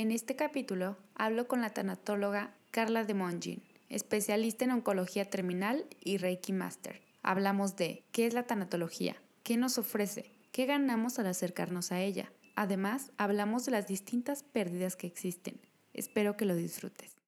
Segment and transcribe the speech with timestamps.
[0.00, 6.16] En este capítulo hablo con la tanatóloga Carla de Mongin, especialista en oncología terminal y
[6.16, 7.02] Reiki Master.
[7.22, 12.32] Hablamos de qué es la tanatología, qué nos ofrece, qué ganamos al acercarnos a ella.
[12.56, 15.60] Además, hablamos de las distintas pérdidas que existen.
[15.92, 17.18] Espero que lo disfrutes.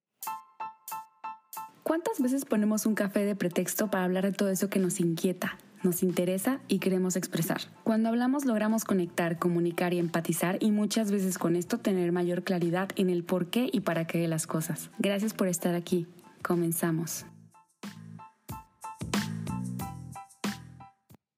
[1.83, 5.59] ¿Cuántas veces ponemos un café de pretexto para hablar de todo eso que nos inquieta,
[5.85, 7.61] nos interesa y queremos expresar?
[7.85, 12.91] Cuando hablamos logramos conectar, comunicar y empatizar y muchas veces con esto tener mayor claridad
[12.97, 14.91] en el por qué y para qué de las cosas.
[14.99, 16.07] Gracias por estar aquí.
[16.43, 17.27] Comenzamos.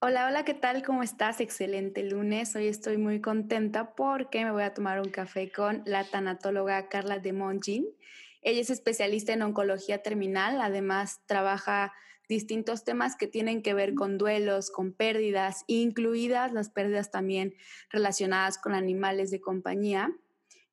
[0.06, 0.82] Hola, hola, ¿qué tal?
[0.82, 1.40] ¿Cómo estás?
[1.40, 2.54] Excelente lunes.
[2.56, 7.20] Hoy estoy muy contenta porque me voy a tomar un café con la tanatóloga Carla
[7.20, 7.86] de Mongin.
[8.42, 11.94] Ella es especialista en oncología terminal, además trabaja
[12.28, 17.54] distintos temas que tienen que ver con duelos, con pérdidas, incluidas las pérdidas también
[17.90, 20.12] relacionadas con animales de compañía.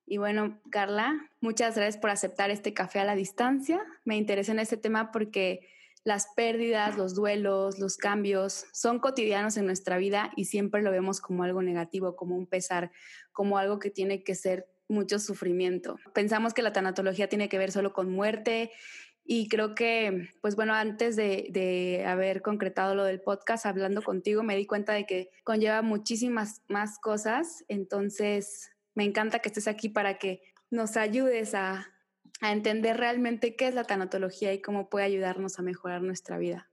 [0.06, 3.80] Y bueno, Carla, muchas gracias por aceptar este café a la distancia.
[4.04, 5.68] Me interesa en este tema porque
[6.04, 11.20] las pérdidas, los duelos, los cambios son cotidianos en nuestra vida y siempre lo vemos
[11.20, 12.90] como algo negativo, como un pesar,
[13.30, 15.96] como algo que tiene que ser mucho sufrimiento.
[16.12, 18.72] Pensamos que la tanatología tiene que ver solo con muerte
[19.24, 24.56] y creo que, pues bueno, antes de, haber concretado lo del podcast, hablando contigo, me
[24.56, 27.64] di cuenta de que conlleva muchísimas más cosas.
[27.68, 31.88] Entonces, me encanta que estés aquí para que nos ayudes a,
[32.40, 36.68] a entender realmente qué es la tanatología y cómo puede ayudarnos a mejorar nuestra vida.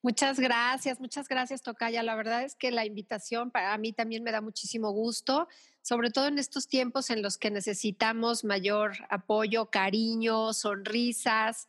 [0.00, 2.02] Muchas gracias, muchas gracias, Tocaya.
[2.02, 5.46] La verdad es que la invitación para mí también me da muchísimo gusto,
[5.82, 11.68] sobre todo en estos tiempos en los que necesitamos mayor apoyo, cariño, sonrisas,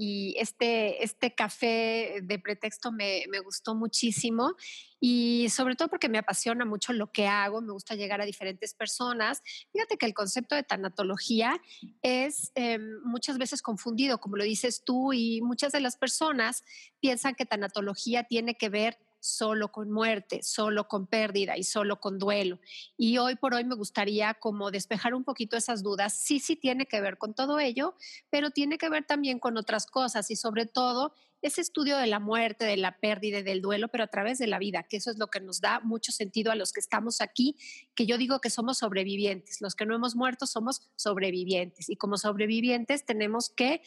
[0.00, 4.54] y este, este café de pretexto me, me, gustó muchísimo
[5.00, 8.74] y sobre todo porque me apasiona mucho lo que hago, me gusta llegar a diferentes
[8.74, 9.42] personas.
[9.72, 11.60] Fíjate que el concepto de tanatología
[12.00, 16.62] es em, muchas veces confundido, como lo dices tú, y muchas de las personas
[17.00, 22.18] piensan que tanatología tiene que ver solo con muerte, solo con pérdida y solo con
[22.18, 22.58] duelo.
[22.96, 26.18] Y hoy por hoy me gustaría como despejar un poquito esas dudas.
[26.18, 27.94] Sí, sí tiene que ver con todo ello,
[28.30, 32.18] pero tiene que ver también con otras cosas y sobre todo ese estudio de la
[32.18, 35.18] muerte, de la pérdida del duelo, pero a través de la vida, que eso es
[35.18, 37.56] lo que nos da mucho sentido a los que estamos aquí,
[37.94, 39.60] que yo digo que somos sobrevivientes.
[39.60, 43.82] Los que no hemos muerto somos sobrevivientes y como sobrevivientes tenemos que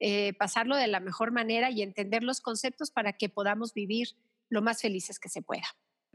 [0.00, 4.08] eh, pasarlo de la mejor manera y entender los conceptos para que podamos vivir
[4.54, 5.66] lo más felices que se pueda.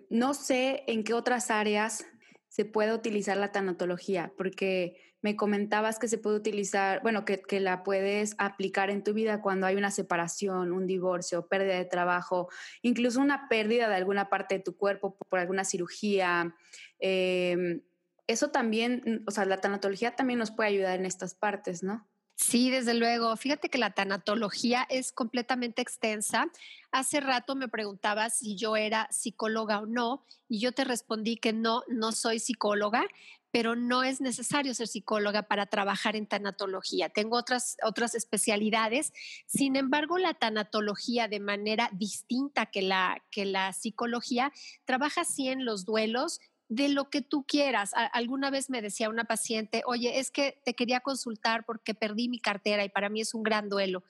[0.09, 2.05] No sé en qué otras áreas
[2.47, 7.83] se puede utilizar la tanatología, porque me comentabas que se puede utilizar, bueno, que, la
[7.83, 12.49] puedes aplicar en tu vida cuando hay una separación, un divorcio, pérdida de trabajo,
[12.81, 16.55] incluso una pérdida de alguna parte de tu cuerpo por, alguna cirugía.
[16.99, 17.81] Em,
[18.27, 22.07] eso también, o sea, la tanatología también nos puede ayudar en estas partes, ¿no?
[22.41, 23.35] Sí, desde luego.
[23.35, 26.49] Fíjate que la tanatología es completamente extensa.
[26.89, 31.51] Hace rato me preguntabas si yo era psicóloga o no, y yo te respondí que
[31.51, 33.05] no, no soy psicóloga,
[33.51, 37.09] pero no es necesario ser psicóloga para trabajar en tanatología.
[37.09, 39.11] Tengo otras, otras especialidades.
[39.45, 44.53] Sin embargo, la tanatología de manera distinta que la, que la psicología
[44.85, 46.39] trabaja sí en los duelos
[46.69, 47.91] de lo que tú quieras.
[48.13, 52.39] alguna vez me decía una paciente, oye, es que te quería consultar porque perdí mi
[52.39, 54.03] cartera y para mí es un gran duelo.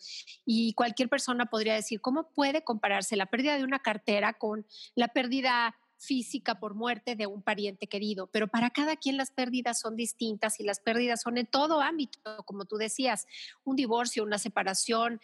[0.45, 5.07] Y cualquier persona podría decir, ¿cómo puede compararse la pérdida de una cartera con la
[5.07, 9.95] pérdida física por muerte de un pariente querido, pero para cada quien las pérdidas son
[9.95, 13.27] distintas y las pérdidas son en todo ámbito, como tú decías,
[13.65, 15.19] un divorcio, una separación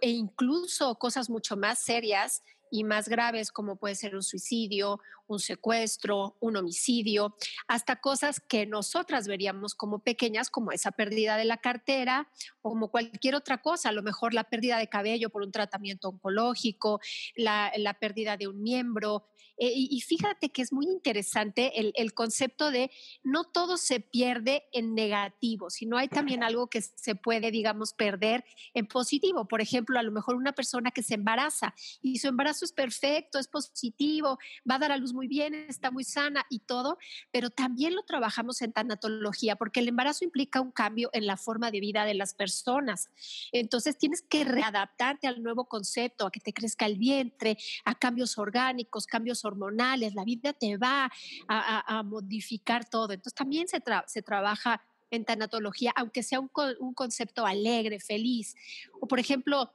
[0.00, 5.38] e incluso cosas mucho más serias y más graves como puede ser un suicidio, un
[5.38, 7.36] secuestro, un homicidio,
[7.68, 12.28] hasta cosas que nosotras veríamos como pequeñas, como esa pérdida de la cartera
[12.60, 16.08] o como cualquier otra cosa, a lo mejor la pérdida de cabello por un tratamiento
[16.08, 17.00] oncológico,
[17.36, 19.28] la, pérdida de un miembro.
[19.58, 22.90] Eh, y, fíjate que es muy interesante el, el concepto de
[23.22, 28.44] no todo se pierde en negativo, sino hay también algo que se puede, digamos, perder
[28.74, 29.46] en positivo.
[29.46, 33.38] Por ejemplo, a lo mejor una persona que se embaraza y su embarazo es perfecto,
[33.38, 36.98] es positivo, va a dar a luz muy bien, está muy sana y todo,
[37.30, 41.70] pero también lo trabajamos en tanatología porque el embarazo implica un cambio en la forma
[41.70, 43.10] de vida de las personas.
[43.52, 48.38] Entonces tienes que readaptarte al nuevo concepto, a que te crezca el vientre, a cambios
[48.38, 51.10] orgánicos, cambios hormonales, la vida te va
[51.48, 53.12] a, modificar todo.
[53.12, 58.56] Entonces también se, se trabaja en tanatología, aunque sea un, un concepto alegre, feliz.
[59.00, 59.70] O por ejemplo,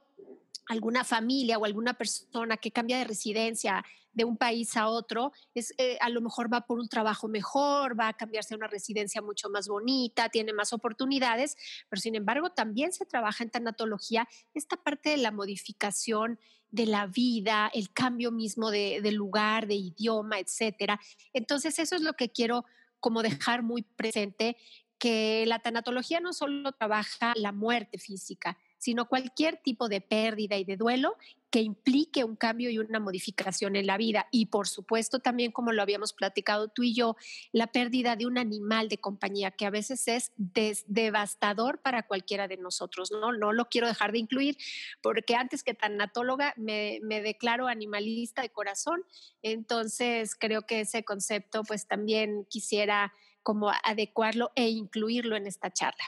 [0.68, 5.72] alguna familia o alguna persona que cambia de residencia de un país a otro, es,
[5.78, 9.22] eh, a lo mejor va por un trabajo mejor, va a cambiarse a una residencia
[9.22, 11.56] mucho más bonita, tiene más oportunidades,
[11.88, 16.38] pero sin embargo también se trabaja en tanatología esta parte de la modificación
[16.70, 21.00] de la vida, el cambio mismo de, de lugar, de idioma, etcétera.
[21.32, 22.64] Entonces eso es lo que quiero
[23.00, 24.56] como dejar muy presente,
[24.98, 30.64] que la tanatología no solo trabaja la muerte física, sino cualquier tipo de pérdida y
[30.64, 31.16] de duelo
[31.50, 34.26] que implique un cambio y una modificación en la vida.
[34.30, 37.16] Y por supuesto también, como lo habíamos platicado tú y yo,
[37.52, 42.58] la pérdida de un animal de compañía, que a veces es devastador para cualquiera de
[42.58, 43.10] nosotros.
[43.10, 43.32] ¿no?
[43.32, 44.58] no lo quiero dejar de incluir,
[45.02, 49.02] porque antes que tanatóloga me, declaro animalista de corazón,
[49.42, 56.04] entonces creo que ese concepto pues también quisiera como adecuarlo e incluirlo en esta charla.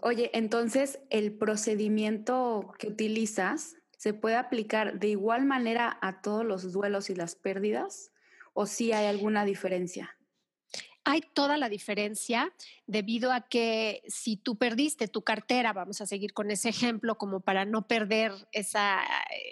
[0.00, 6.72] Oye, entonces el procedimiento que utilizas se puede aplicar de igual manera a todos los
[6.72, 8.10] duelos y las pérdidas
[8.54, 10.16] o si sí hay alguna diferencia?
[11.04, 12.52] Hay toda la diferencia
[12.86, 17.40] debido a que si tú perdiste tu cartera, vamos a seguir con ese ejemplo como
[17.40, 19.00] para no perder esa,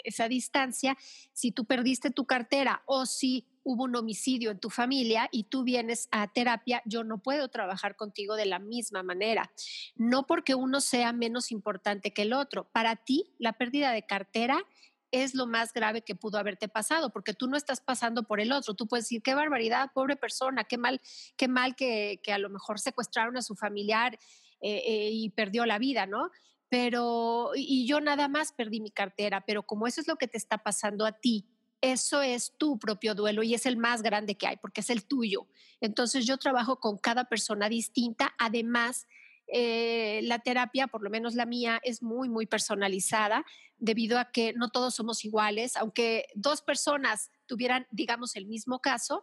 [0.04, 0.96] esa distancia,
[1.32, 5.64] si tú perdiste tu cartera o si hubo un homicidio en tu familia y tú
[5.64, 9.50] vienes a terapia, yo no puedo trabajar contigo de la misma manera.
[9.96, 12.70] No porque uno sea menos importante que el otro.
[12.72, 14.64] Para ti, la pérdida de cartera
[15.10, 18.52] es lo más grave que pudo haberte pasado, porque tú no estás pasando por el
[18.52, 18.74] otro.
[18.74, 21.00] Tú puedes decir, qué barbaridad, pobre persona, qué mal,
[21.36, 24.18] qué mal que, a lo mejor secuestraron a su familiar
[24.60, 26.30] eh, eh, y perdió la vida, ¿no?
[26.68, 30.38] Pero, y yo nada más perdí mi cartera, pero como eso es lo que te
[30.38, 31.48] está pasando a ti,
[31.80, 35.04] eso es tu propio duelo y es el más grande que hay porque es el
[35.04, 35.46] tuyo.
[35.80, 38.34] Entonces yo trabajo con cada persona distinta.
[38.38, 39.06] Además,
[39.52, 43.44] eh, la terapia, por lo menos la mía, es muy, muy personalizada
[43.78, 45.76] debido a que no todos somos iguales.
[45.76, 49.22] Aunque dos personas tuvieran, digamos, el mismo caso,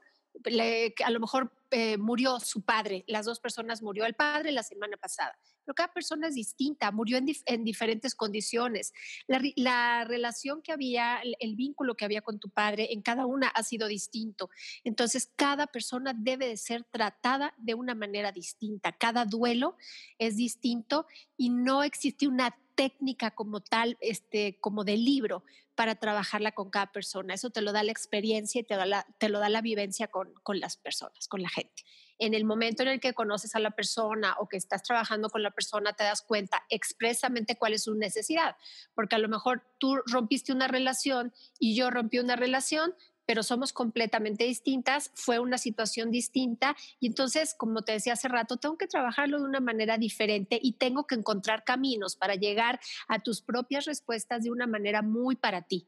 [1.06, 4.97] a lo mejor eh, murió su padre, las dos personas murió el padre la semana
[4.97, 5.38] pasada,
[5.68, 8.94] pero cada persona es distinta, murió en, diferentes condiciones.
[9.28, 13.64] La, relación que había, el, vínculo que había con tu padre en cada una ha
[13.64, 14.50] sido distinto.
[14.86, 18.94] Entonces, cada persona debe de ser tratada de una manera distinta.
[18.94, 19.75] Cada duelo
[20.19, 21.06] es distinto
[21.36, 25.44] y no existe una técnica como tal, este, como de libro,
[25.75, 27.34] para trabajarla con cada persona.
[27.34, 28.78] Eso te lo da la experiencia y te,
[29.18, 31.84] te lo da la vivencia con, con las personas, con la gente
[32.19, 35.44] en el momento en el que conoces a la persona o que estás trabajando con
[35.44, 38.56] la persona, te das cuenta expresamente cuál es su necesidad,
[38.94, 42.94] porque a lo mejor tú rompiste una relación y yo rompí una relación,
[43.25, 48.56] pero somos completamente distintas, fue una situación distinta y entonces, como te decía hace rato,
[48.56, 52.80] tengo que trabajarlo de una manera diferente y tengo que encontrar caminos para llegar
[53.10, 55.88] a tus propias respuestas de una manera muy para ti.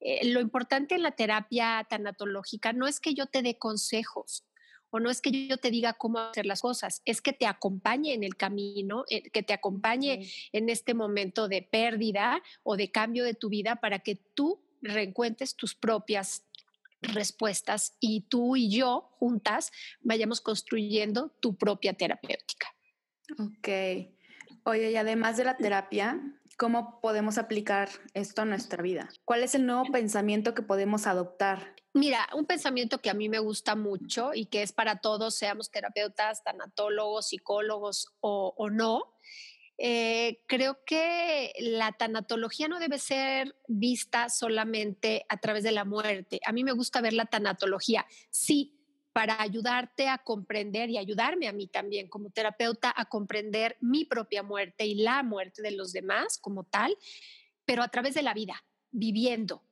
[0.00, 4.44] Eh, lo importante en la terapia tanatológica no es que yo te dé consejos,
[4.92, 8.12] o no es que yo te diga cómo hacer las cosas, es que te acompañe
[8.12, 13.24] en el camino, eh, que te acompañe en este momento de pérdida o de cambio
[13.24, 16.44] de tu vida para que tú reencuentres tus propias
[17.00, 19.72] respuestas y tú y yo juntas
[20.02, 22.68] vayamos construyendo tu propia terapéutica.
[23.38, 23.68] Ok.
[24.64, 26.20] Oye, y además de la terapia,
[26.58, 29.08] ¿cómo podemos aplicar esto a nuestra vida?
[29.24, 31.74] ¿Cuál es el nuevo pensamiento que podemos adoptar?
[31.94, 35.70] Mira, un pensamiento que a mí me gusta mucho y que es para todos, seamos
[35.70, 39.14] terapeutas, tanatólogos, psicólogos o, no,
[39.76, 46.40] eh, creo que la tanatología no debe ser vista solamente a través de la muerte.
[46.46, 48.78] A mí me gusta ver la tanatología, sí,
[49.12, 54.42] para ayudarte a comprender y ayudarme a mí también como terapeuta a comprender mi propia
[54.42, 56.96] muerte y la muerte de los demás como tal,
[57.66, 59.62] pero a través de la vida, viviendo,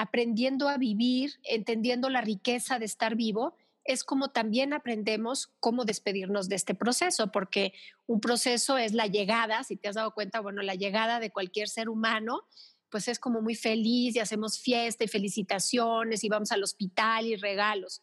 [0.00, 3.54] aprendiendo a vivir, entendiendo la riqueza de estar vivo
[3.84, 7.72] es como también aprendemos cómo despedirnos de este proceso, porque
[8.06, 11.68] un proceso es la llegada, si te has dado cuenta, bueno, la llegada de cualquier
[11.68, 12.42] ser humano,
[12.90, 17.36] pues es como muy feliz y hacemos fiesta y felicitaciones y vamos al hospital y
[17.36, 18.00] regalos.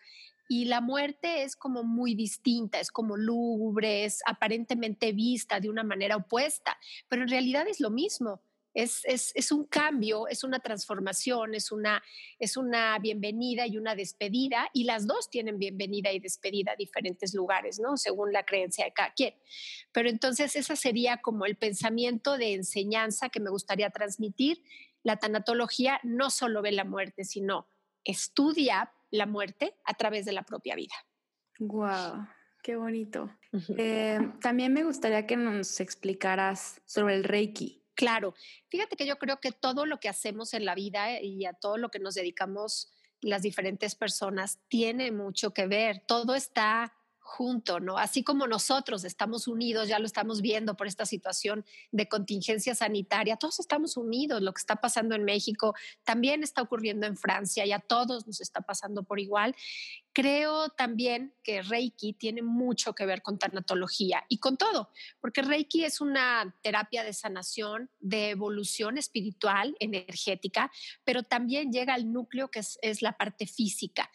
[0.50, 5.84] Y la muerte es como muy distinta, es como lúgubre, es aparentemente vista de una
[5.84, 6.78] manera opuesta,
[7.10, 8.42] pero en realidad es lo mismo.
[8.80, 12.04] Es, un cambio, es una transformación, es una,
[12.38, 17.34] es una bienvenida y una despedida, y las dos tienen bienvenida y despedida a diferentes
[17.34, 17.98] lugares, ¿no?
[17.98, 19.34] Según la creencia de cada quien.
[19.92, 24.62] Pero entonces esa sería como el pensamiento de enseñanza que me gustaría transmitir.
[25.02, 27.68] La tanatología no solo ve la muerte, sino
[28.04, 30.94] estudia la muerte a través de la propia vida.
[31.58, 32.28] Wow,
[32.62, 33.32] qué bonito.
[33.76, 37.87] Eh, también me gustaría que nos explicaras sobre el Reiki.
[37.98, 38.36] Claro,
[38.68, 41.78] fíjate que yo creo que todo lo que hacemos en la vida y a todo
[41.78, 46.94] lo que nos dedicamos las diferentes personas tiene mucho que ver, todo está
[47.28, 47.98] junto, ¿no?
[47.98, 53.36] Así como nosotros estamos unidos, ya lo estamos viendo por esta situación de contingencia sanitaria,
[53.36, 57.74] todos estamos unidos, lo que está pasando en México también está ocurriendo en Francia y
[57.74, 59.56] a todos nos está pasando por igual.
[60.14, 65.84] Creo también que Reiki tiene mucho que ver con tanatología y con todo, porque Reiki
[65.84, 70.72] es una terapia de sanación, de evolución espiritual, energética,
[71.04, 74.10] pero también llega al núcleo que es, es la parte física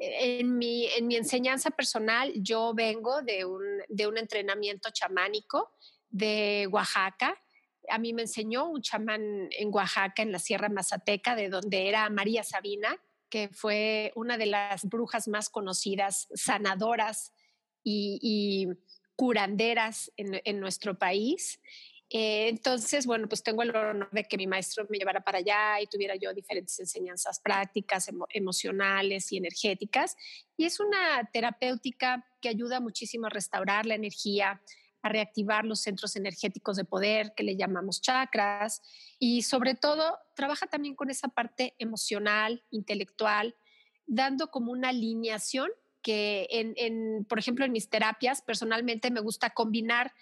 [0.00, 5.70] en mi, en mi enseñanza personal, yo vengo de un, de un entrenamiento chamánico
[6.08, 7.40] de Oaxaca.
[7.88, 12.08] A mí me enseñó un chamán en Oaxaca, en la Sierra Mazateca, de donde era
[12.08, 12.96] María Sabina,
[13.28, 17.32] que fue una de las brujas más conocidas, sanadoras
[17.84, 18.68] y, y
[19.16, 21.60] curanderas en, en, nuestro país.
[22.12, 25.80] Eh, entonces, bueno, pues tengo el honor de que mi maestro me llevara para allá
[25.80, 30.16] y tuviera yo diferentes enseñanzas prácticas, emocionales y energéticas.
[30.56, 34.60] Y es una terapéutica que ayuda muchísimo a restaurar la energía,
[35.02, 38.82] a reactivar los centros energéticos de poder que le llamamos chakras
[39.18, 43.54] y sobre todo trabaja también con esa parte emocional, intelectual,
[44.06, 45.70] dando como una alineación
[46.02, 50.12] que en, por ejemplo, en mis terapias personalmente me gusta combinar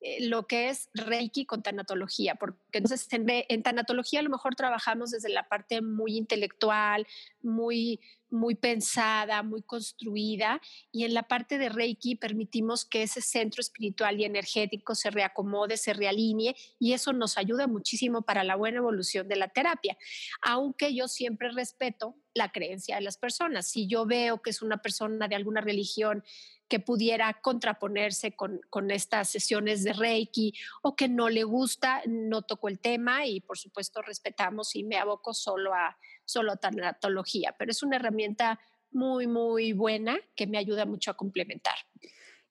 [0.00, 4.54] eh, lo que es Reiki con tanatología, porque entonces en, en, tanatología a lo mejor
[4.54, 7.04] trabajamos desde la parte muy intelectual,
[7.42, 8.00] muy,
[8.30, 10.60] muy pensada, muy construida,
[10.92, 15.76] y en la parte de Reiki permitimos que ese centro espiritual y energético se reacomode,
[15.76, 19.98] se realinee, y eso nos ayuda muchísimo para la buena evolución de la terapia,
[20.42, 23.68] aunque yo siempre respeto la creencia de las personas.
[23.68, 26.22] Si yo veo que es una persona de alguna religión,
[26.68, 32.42] que pudiera contraponerse con, con, estas sesiones de Reiki o que no le gusta, no
[32.42, 37.54] toco el tema y por supuesto respetamos y me aboco solo a, solo a tanatología,
[37.58, 38.60] pero es una herramienta
[38.90, 41.76] muy, muy buena que me ayuda mucho a complementar.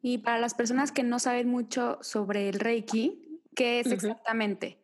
[0.01, 4.79] Y para las personas que no saben mucho sobre el Reiki, ¿qué es exactamente?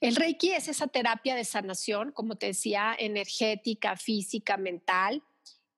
[0.00, 5.22] El Reiki es esa terapia de sanación, como te decía, energética, física, mental,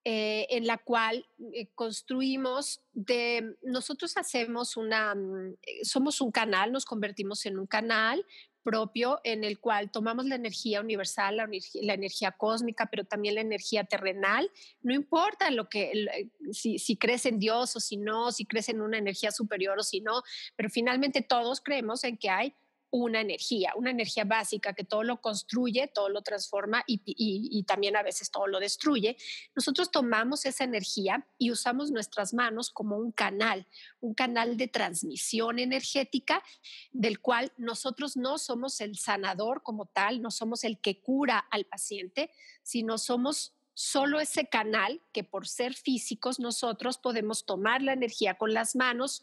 [0.09, 6.71] eh, en la cual eh, construimos de, nosotros hacemos una, mm, eh, somos un canal,
[6.71, 8.25] nos convertimos en un canal
[8.63, 13.83] propio en el cual tomamos la energía universal, la, energía cósmica, pero también la energía
[13.83, 14.49] terrenal.
[14.81, 18.83] No importa lo que, si, si crees en Dios o si no, si crees en
[18.83, 20.23] una energía superior o si no,
[20.55, 22.55] pero finalmente todos creemos en que hay
[22.90, 28.02] una energía, una energía básica que todo lo construye, todo lo transforma y, también a
[28.02, 29.16] veces todo lo destruye,
[29.55, 33.66] nosotros tomamos esa energía y usamos nuestras manos como un canal,
[34.00, 36.43] un canal de transmisión energética
[36.93, 41.64] del cual nosotros no somos el sanador como tal, no somos el que cura al
[41.64, 42.31] paciente,
[42.62, 48.55] sino somos solo ese canal que por ser físicos nosotros podemos tomar la energía con
[48.55, 49.23] las manos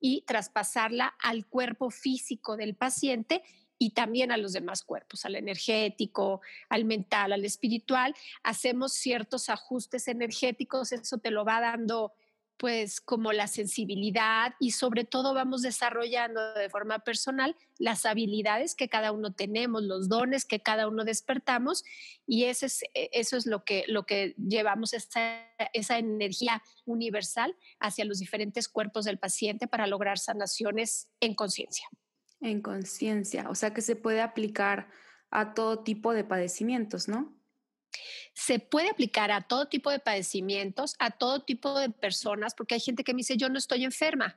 [0.00, 3.42] y traspasarla al cuerpo físico del paciente
[3.78, 8.14] y también a los demás cuerpos, al energético, al mental, al espiritual.
[8.42, 12.12] Hacemos ciertos ajustes energéticos, eso te lo va dando
[12.58, 18.88] pues como la sensibilidad y sobre todo vamos desarrollando de forma personal las habilidades que
[18.88, 21.84] cada uno tenemos, los dones que cada uno despertamos
[22.26, 27.56] y eso es, e, eso es lo, que, lo que llevamos esa, esa energía universal
[27.78, 31.88] hacia los diferentes cuerpos del paciente para lograr sanaciones en conciencia.
[32.40, 34.90] En conciencia, o sea que se puede aplicar
[35.30, 37.37] a todo tipo de padecimientos, ¿no?
[38.34, 42.80] Se puede aplicar a todo tipo de padecimientos, a todo tipo de personas, porque hay
[42.80, 44.36] gente que me dice, yo no estoy enferma,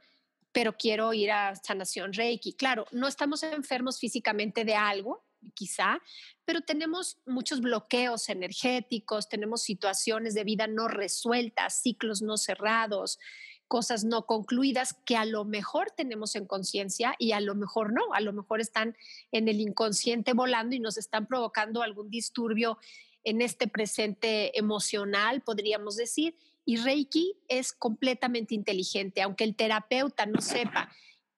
[0.52, 2.54] pero quiero ir a sanación Reiki.
[2.54, 6.00] Claro, no estamos enfermos físicamente de algo, quizá,
[6.46, 13.20] pero tenemos muchos bloqueos energéticos, tenemos situaciones de vida no resueltas, ciclos no cerrados,
[13.68, 18.14] cosas no concluidas que a lo mejor tenemos en conciencia y a lo mejor no,
[18.14, 18.98] a lo mejor están
[19.32, 22.78] en el inconsciente volando y nos están provocando algún disturbio
[23.24, 26.36] en este presente emocional, podríamos decir,
[26.66, 30.90] y Reiki es completamente inteligente, aunque el terapeuta no sepa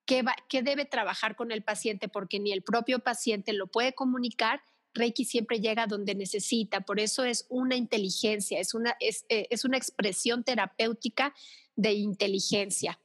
[0.06, 0.24] qué,
[0.62, 4.62] debe trabajar con el paciente, porque ni el propio paciente lo puede comunicar,
[4.94, 9.78] Reiki siempre llega donde necesita, por eso es una inteligencia, es una, es, eh, una
[9.78, 11.34] expresión terapéutica
[11.76, 13.00] de inteligencia.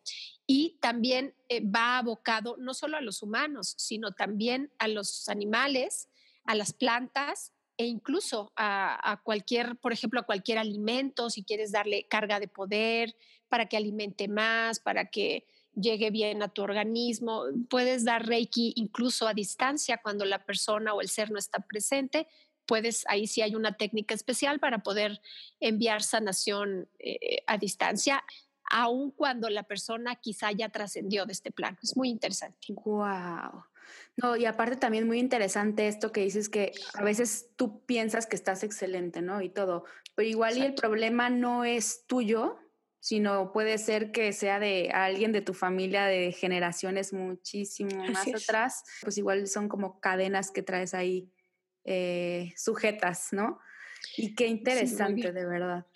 [0.47, 6.09] Y también eh, va abocado no solo a los humanos, sino también a los animales,
[6.45, 12.09] a las plantas e incluso a, cualquier, por ejemplo, a cualquier alimento, si quieres darle
[12.09, 13.17] carga de poder
[13.49, 17.45] para que alimente más, para que llegue bien a tu organismo.
[17.71, 22.27] Puedes dar Reiki incluso a distancia cuando la persona o el ser no está presente.
[22.67, 25.23] Puedes, ahí sí hay una técnica especial para poder
[25.61, 28.25] enviar sanación eh, a distancia,
[28.71, 31.79] aun cuando la persona quizá ya trascendió de este plano.
[31.81, 32.59] Es muy interesante.
[32.71, 33.65] Wow.
[34.17, 38.37] No, y aparte también muy interesante esto que dices que a veces tú piensas que
[38.37, 39.43] estás excelente, ¿no?
[39.43, 42.59] Y todo, pero igual y el problema no es tuyo,
[43.01, 47.91] sino puede ser que sea de alguien de tu familia de generaciones muchísimo
[48.27, 51.31] más atrás, pues igual son como cadenas que traes ahí
[51.85, 53.61] eh, sujetas, ¿no?
[54.17, 55.87] Y qué interesante, de verdad.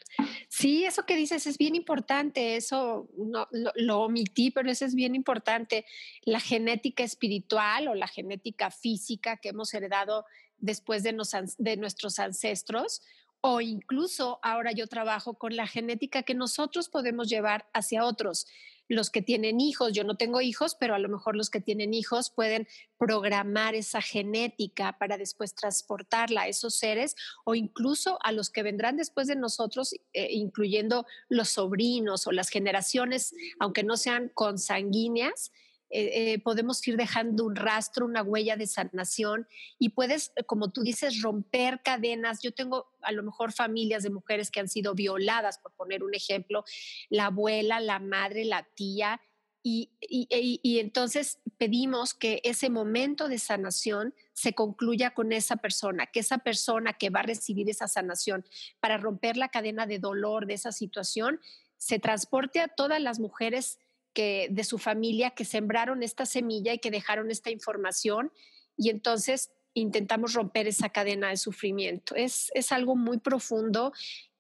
[0.49, 5.14] Sí, eso que dices es bien importante, eso no, lo, omití, pero eso es bien
[5.14, 5.87] importante.
[6.25, 10.25] La genética espiritual o la genética física que hemos heredado
[10.59, 11.16] después de,
[11.59, 13.02] de nuestros ancestros,
[13.40, 18.47] o incluso ahora yo trabajo con la genética que nosotros podemos llevar hacia otros.
[18.92, 21.94] Los que tienen hijos, yo no tengo hijos, pero a lo mejor los que tienen
[21.94, 22.68] hijos pueden
[22.99, 28.99] programar esa genética para después transportarla a esos seres o incluso a los que vendrán
[28.99, 35.52] después de nosotros, eh, incluyendo los sobrinos o las generaciones, aunque no sean consanguíneas,
[35.94, 39.46] eh, eh, podemos ir dejando un rastro, una huella de sanación
[39.78, 42.40] y puedes, eh, como tú dices, romper cadenas.
[42.40, 46.14] Yo tengo a lo mejor familias de mujeres que han sido violadas, por poner un
[46.14, 46.64] ejemplo,
[47.11, 49.20] la abuela, la madre, la tía.
[49.64, 56.18] Y, y, entonces pedimos que ese momento de sanación se concluya con esa persona, que
[56.18, 58.44] esa persona que va a recibir esa sanación
[58.80, 61.38] para romper la cadena de dolor de esa situación,
[61.76, 63.78] se transporte a todas las mujeres
[64.12, 68.33] que, de su familia que sembraron esta semilla y que dejaron esta información
[68.76, 72.14] y entonces intentamos romper esa cadena de sufrimiento.
[72.14, 73.92] Es, es algo muy profundo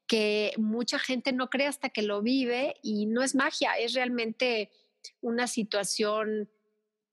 [0.06, 4.70] que mucha gente no cree hasta que lo vive y no es magia, es realmente
[5.20, 6.50] una situación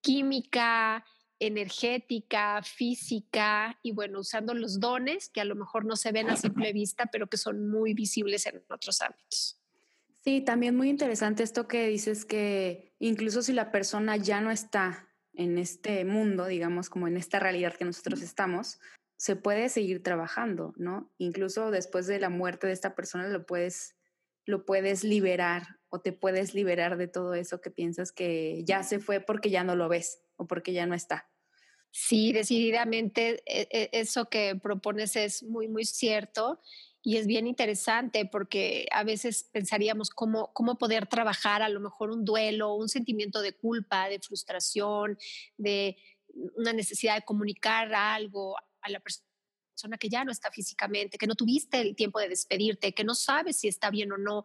[0.02, 1.06] química,
[1.40, 6.36] energética, física y bueno, usando los dones que a lo mejor no se ven a
[6.36, 9.58] simple vista, pero que son muy visibles en otros ámbitos.
[10.22, 15.10] Sí, también muy interesante esto que dices que incluso si la persona ya no está
[15.34, 18.80] en este mundo, digamos, como en esta realidad que nosotros estamos,
[19.16, 21.14] se puede seguir trabajando, ¿no?
[21.18, 23.96] Incluso después de la muerte de esta persona lo puedes,
[24.46, 29.00] lo puedes liberar o te puedes liberar de todo eso que piensas que ya se
[29.00, 31.30] fue porque ya no lo ves o porque ya no está.
[31.92, 36.60] Sí, decididamente e, e, eso que propones es muy, muy cierto
[37.02, 42.12] y es bien interesante porque a veces pensaríamos cómo, cómo poder trabajar a lo mejor
[42.12, 45.18] un duelo, un sentimiento de culpa, de frustración,
[45.58, 45.98] de
[46.56, 51.36] una necesidad de comunicar algo a la persona que ya no está físicamente, que no
[51.36, 54.44] tuviste el tiempo de despedirte, que no sabes si está bien o no.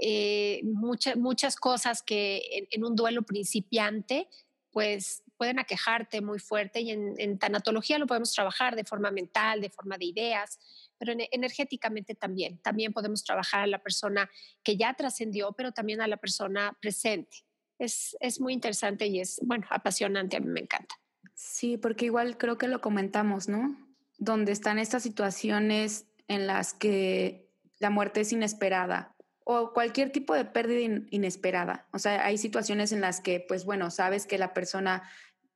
[0.00, 4.28] Eh, muchas cosas que en, un duelo principiante,
[4.70, 9.62] pues pueden aquejarte muy fuerte y en, en tanatología lo podemos trabajar de forma mental,
[9.62, 10.58] de forma de ideas,
[10.98, 12.58] pero energéticamente también.
[12.58, 14.28] También podemos trabajar a la persona
[14.62, 17.38] que ya trascendió, pero también a la persona presente.
[17.78, 20.94] Es, es muy interesante y es, bueno, apasionante, a mí me encanta.
[21.32, 23.78] Sí, porque igual creo que lo comentamos, ¿no?
[24.18, 27.48] Donde están estas situaciones en las que
[27.78, 29.16] la muerte es inesperada
[29.52, 31.88] o cualquier tipo de pérdida inesperada.
[31.92, 35.02] O sea, hay situaciones en las que, pues bueno, sabes que la persona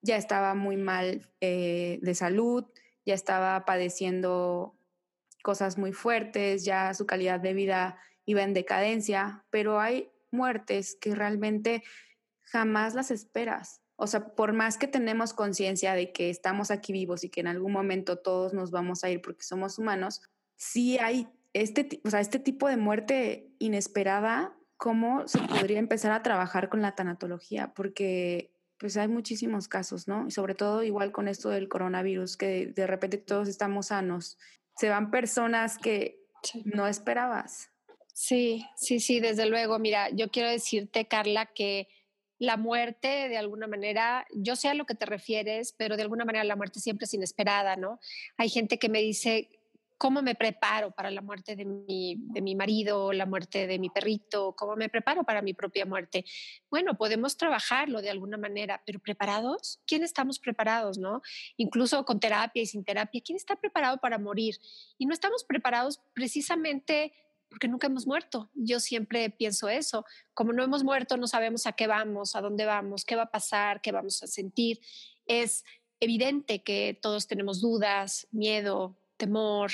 [0.05, 2.65] ya estaba muy mal eh, de salud,
[3.07, 4.77] ya estaba padeciendo
[5.43, 11.15] cosas muy fuertes, ya su calidad de vida iba en decadencia, pero hay muertes que
[11.15, 11.83] realmente
[12.43, 13.81] jamás las esperas.
[13.97, 17.47] O sea, por más que tenemos conciencia de que estamos aquí vivos y que en
[17.47, 20.23] algún momento todos nos vamos a ir porque somos humanos,
[20.57, 26.23] sí hay este, o sea, este tipo de muerte inesperada, ¿cómo se podría empezar a
[26.23, 27.73] trabajar con la tanatología?
[27.75, 28.54] Porque
[28.85, 30.27] pues hay muchísimos casos, ¿no?
[30.29, 34.37] Y sobre todo igual con esto del coronavirus, que de repente todos estamos sanos
[34.77, 36.21] se van personas que
[36.67, 37.71] no esperabas.
[38.13, 39.79] Sí, sí, sí, desde luego.
[39.79, 41.89] Mira, yo quiero decirte, Carla, que
[42.39, 46.27] la muerte, de alguna manera, yo sé a lo que te refieres, pero de alguna
[46.27, 48.01] manera la muerte siempre es inesperada, ¿no?
[48.37, 49.49] Hay gente que me dice,
[49.99, 53.91] cómo me preparo para la muerte de mi, de mi marido, la muerte de mi
[53.91, 56.25] perrito, cómo me preparo para mi propia muerte.
[56.71, 59.81] Bueno, podemos trabajarlo de alguna manera, pero ¿preparados?
[59.87, 61.23] ¿Quién estamos preparados, no?
[61.57, 64.57] Incluso con terapia y sin terapia, ¿quién está preparado para morir?
[64.99, 67.13] Y no estamos preparados precisamente
[67.49, 68.51] porque nunca hemos muerto.
[68.55, 70.05] Yo siempre pienso eso.
[70.35, 73.31] Como no hemos muerto, no sabemos a qué vamos, a dónde vamos, qué va a
[73.31, 74.81] pasar, qué vamos a sentir.
[75.27, 75.65] Es
[76.01, 79.73] evidente que todos tenemos dudas, miedo, temor,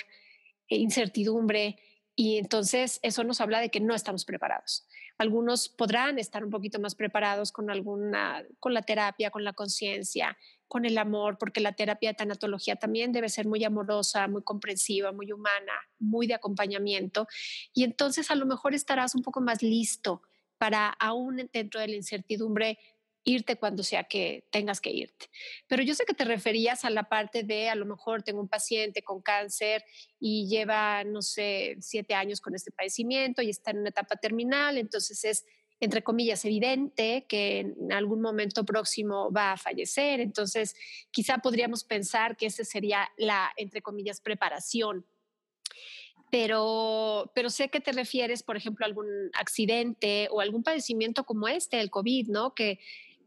[0.68, 1.79] e incertidumbre.
[2.16, 4.87] Y entonces eso nos habla de que no estamos preparados.
[5.18, 10.37] Algunos podrán estar un poquito más preparados con alguna, con la terapia, con la conciencia,
[10.66, 15.12] con el amor, porque la terapia de tanatología también debe ser muy amorosa, muy comprensiva,
[15.12, 17.26] muy humana, muy de acompañamiento.
[17.74, 20.22] Y entonces a lo mejor estarás un poco más listo
[20.59, 22.79] para aún dentro de la incertidumbre
[23.24, 25.30] irte cuando sea que tengas que irte.
[25.66, 28.48] Pero yo sé que te referías a la parte de, a lo mejor tengo un
[28.48, 29.85] paciente con cáncer
[30.18, 34.78] y lleva, no sé, siete años con este padecimiento y está en una etapa terminal,
[34.78, 35.44] entonces es,
[35.80, 40.74] entre comillas, evidente que en algún momento próximo va a fallecer, entonces
[41.11, 45.06] quizá podríamos pensar que esa sería la, entre comillas, preparación
[46.30, 51.48] pero, pero sé que te refieres, por ejemplo, a algún accidente o algún padecimiento como
[51.48, 52.54] este, el COVID, ¿no?
[52.54, 52.78] Que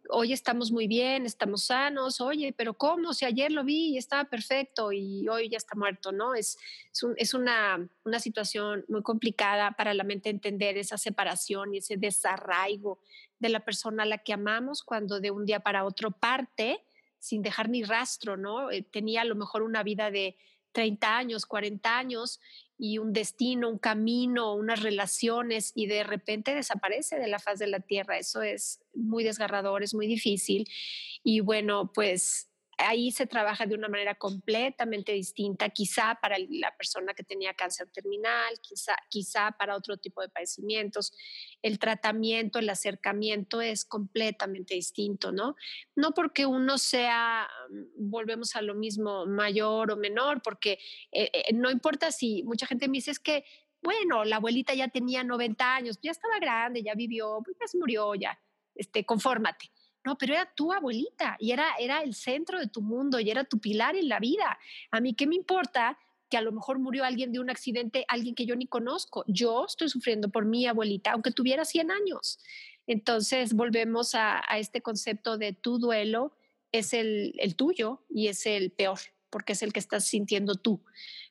[0.09, 3.13] hoy estamos muy bien, estamos sanos, oye, pero ¿cómo?
[3.13, 6.35] Si ayer lo vi y estaba perfecto y hoy ya está muerto, ¿no?
[6.35, 6.57] Es,
[7.17, 12.99] es, una, una, situación muy complicada para la mente entender esa separación y ese desarraigo
[13.39, 16.83] de la persona a la que amamos cuando de un día para otro parte
[17.19, 18.69] sin dejar ni rastro, ¿no?
[18.69, 20.35] Eh, tenía a lo mejor una vida de
[20.73, 22.41] 30 años, 40 años
[22.83, 27.67] y un destino, un camino, unas relaciones y de repente desaparece de la faz de
[27.67, 28.17] la tierra.
[28.17, 30.67] Eso es muy desgarrador, es muy difícil.
[31.23, 37.13] Y bueno, pues ahí se trabaja de una manera completamente distinta, quizá para la persona
[37.13, 41.13] que tenía cáncer terminal, quizá, quizá para otro tipo de padecimientos.
[41.61, 45.55] El tratamiento, el acercamiento es completamente distinto, ¿no?
[45.95, 50.79] No porque uno sea, mm, volvemos a lo mismo, mayor o menor, porque
[51.11, 53.45] eh, eh, no importa si mucha gente me dice es que,
[53.81, 58.15] bueno, la abuelita ya tenía 90 años, ya estaba grande, ya vivió, pues ya murió,
[58.15, 58.39] ya,
[58.75, 59.72] este, confórmate
[60.05, 63.43] no, pero era tu abuelita y era, era el centro de tu mundo y era
[63.43, 64.57] tu pilar en la vida.
[64.91, 65.97] A mí, ¿qué me importa?
[66.33, 69.23] que a lo mejor murió alguien de un accidente, alguien que yo ni conozco.
[69.27, 72.39] Yo estoy sufriendo por mi abuelita, aunque tuviera 100 años.
[72.87, 76.35] Entonces volvemos a, este concepto de tu duelo
[76.71, 78.97] es el, tuyo y es el peor,
[79.29, 80.83] porque es el que estás sintiendo tú.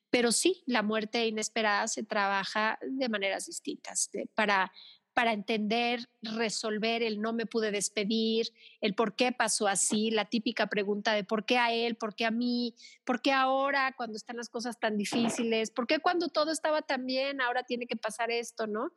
[0.08, 4.08] Pero sí, la muerte inesperada se trabaja de maneras distintas.
[4.36, 4.70] para
[5.14, 8.48] para entender, resolver el no me pude despedir,
[8.80, 12.24] el por qué pasó así, la típica pregunta de por qué a él, por qué
[12.24, 16.50] a mí, por qué ahora cuando están las cosas tan difíciles, por qué cuando todo
[16.50, 18.92] estaba tan bien ahora tiene que pasar esto, ¿no?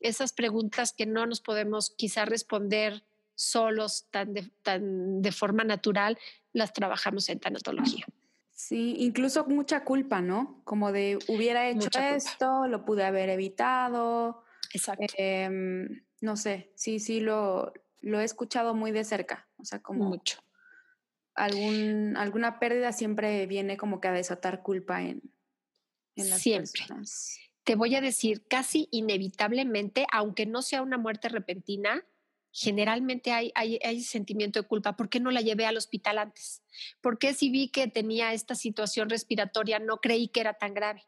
[0.00, 6.18] Esas preguntas que no nos podemos quizá responder solos tan de, tan de forma natural,
[6.52, 8.06] las trabajamos en tanatología.
[8.52, 10.60] Sí, incluso mucha culpa, ¿no?
[10.64, 14.42] Como de hubiera hecho esto, lo pude haber evitado,
[14.72, 15.06] Exacto.
[15.16, 20.04] Em, no sé, sí, sí lo, lo he escuchado muy de cerca, o sea, como
[20.04, 20.38] mucho.
[21.34, 25.22] Algún, alguna pérdida siempre viene como que a desatar culpa en,
[26.16, 26.82] en las siempre.
[27.64, 32.04] Te voy a decir, casi inevitablemente, aunque no sea una muerte repentina,
[32.50, 34.96] generalmente hay, hay, hay, sentimiento de culpa.
[34.96, 36.62] ¿Por qué no la llevé al hospital antes?
[37.00, 41.04] ¿Por qué si vi que tenía esta situación respiratoria no creí que era tan grave?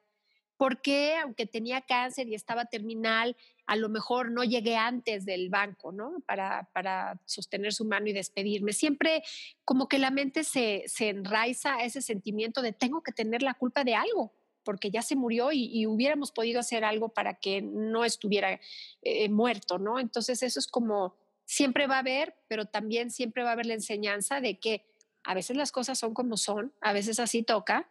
[0.61, 5.49] ¿Por qué, aunque tenía cáncer y estaba terminal, a lo mejor no llegué antes del
[5.49, 6.21] banco, ¿no?
[6.27, 8.75] Para, para sostener su mano y despedirme.
[8.75, 9.23] Siempre
[9.65, 13.55] como que la mente se, se enraiza a ese sentimiento de tengo que tener la
[13.55, 18.05] culpa de algo, porque ya se murió y, hubiéramos podido hacer algo para que no
[18.05, 18.61] estuviera
[19.01, 19.99] eh, muerto, ¿no?
[19.99, 23.73] Entonces eso es como, siempre va a haber, pero también siempre va a haber la
[23.73, 24.85] enseñanza de que
[25.25, 27.89] a veces las cosas son como son, a veces así toca,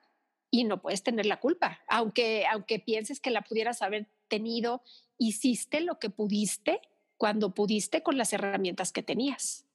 [0.52, 4.82] y no puedes tener la culpa, aunque, aunque pienses que la pudieras haber tenido,
[5.18, 6.82] hiciste lo que pudiste
[7.18, 9.66] cuando pudiste con las herramientas que tenías.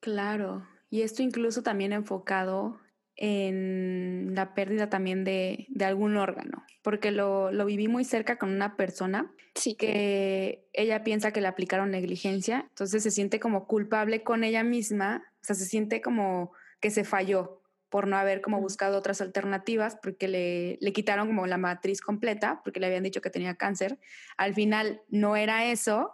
[0.00, 2.80] Claro, y esto incluso también enfocado
[3.16, 8.50] en la pérdida también de, de algún órgano, porque lo, lo, viví muy cerca con
[8.50, 9.74] una persona sí.
[9.74, 15.24] que ella piensa que le aplicaron negligencia, entonces se siente como culpable con ella misma,
[15.40, 17.62] o sea, se siente como que se falló,
[17.96, 22.60] por no haber como buscado otras alternativas, porque le, le, quitaron como la matriz completa,
[22.62, 23.98] porque le habían dicho que tenía cáncer.
[24.36, 26.12] Al final no era eso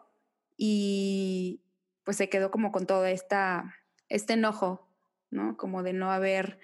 [0.57, 1.61] y
[2.05, 3.75] pues se quedó como con todo esta,
[4.09, 4.87] este enojo,
[5.31, 5.57] ¿no?
[5.57, 6.61] Como de no haber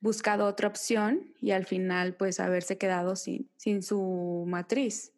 [0.00, 5.12] buscado otra opción y al final pues haberse quedado sin, sin su matriz.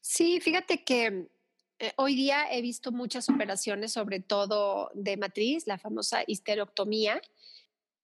[0.00, 1.28] Sí, fíjate que
[1.80, 7.20] eh, hoy día he visto muchas operaciones, sobre todo de matriz, la famosa histerectomía,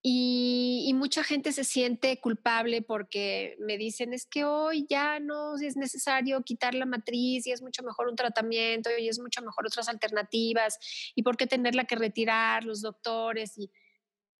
[0.02, 5.76] y, mucha gente se siente culpable porque me dicen, es que hoy ya no es
[5.76, 9.88] necesario quitar la matriz y es mucho mejor un tratamiento y es mucho mejor otras
[9.88, 10.78] alternativas
[11.14, 13.56] y por qué tenerla que retirar los doctores.
[13.56, 13.70] Y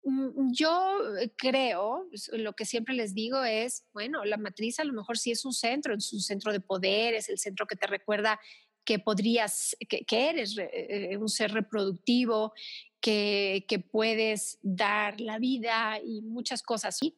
[0.02, 4.92] Mm, yo eh, creo, lo que siempre les digo es, bueno, la matriz a lo
[4.94, 7.86] mejor sí es un centro, es un centro de poder, es el centro que te
[7.86, 8.40] recuerda
[8.84, 12.54] que podrías, que, eres eh, un ser reproductivo,
[13.00, 17.16] que, puedes dar la vida y muchas cosas así.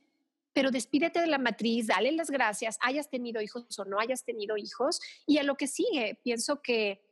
[0.53, 4.57] Pero despídete de la matriz, dale las gracias, hayas tenido hijos o no hayas tenido
[4.57, 7.03] hijos, y a lo que sigue, pienso que,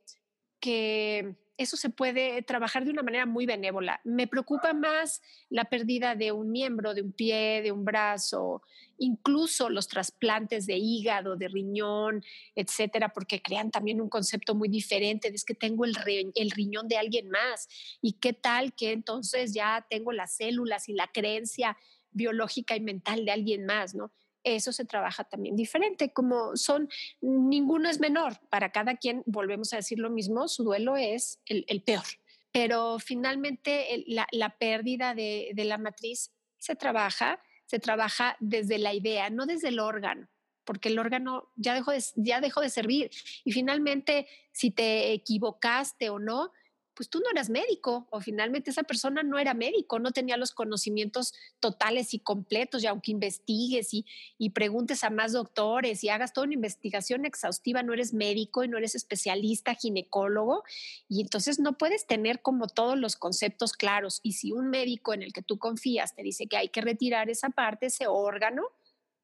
[0.60, 4.00] que eso se puede trabajar de una manera muy benévola.
[4.02, 5.20] Me preocupa más
[5.50, 8.62] la pérdida de un miembro, de un pie, de un brazo,
[8.96, 15.28] incluso los trasplantes de hígado, de riñón, etcétera, porque crean también un concepto muy diferente.
[15.28, 15.94] Es que tengo el,
[16.34, 17.68] el riñón de alguien más.
[18.00, 21.76] ¿Y qué tal que entonces ya tengo las células y la creencia
[22.10, 24.10] biológica y mental de alguien más, ¿no?
[24.44, 26.88] Eso se trabaja también diferente, como son,
[27.20, 31.82] ninguno es menor, para cada quien, volvemos a decir lo mismo, su duelo es el,
[31.82, 32.04] peor,
[32.52, 39.46] pero finalmente la, pérdida de, la matriz se trabaja, se trabaja desde la idea, no
[39.46, 40.28] desde el órgano
[40.62, 43.10] porque el órgano ya dejó ya dejó de servir.
[43.44, 46.52] Y finalmente, si te equivocaste o no,
[47.00, 50.52] pues tú no eras médico o finalmente esa persona no era médico, no tenía los
[50.52, 54.04] conocimientos totales y completos y aunque investigues y,
[54.36, 58.68] y preguntes a más doctores y hagas toda una investigación exhaustiva, no eres médico y
[58.68, 60.62] no eres especialista, ginecólogo
[61.08, 64.20] y entonces no puedes tener como todos los conceptos claros.
[64.22, 67.30] Y si un médico en el que tú confías te dice que hay que retirar
[67.30, 68.64] esa parte, ese órgano,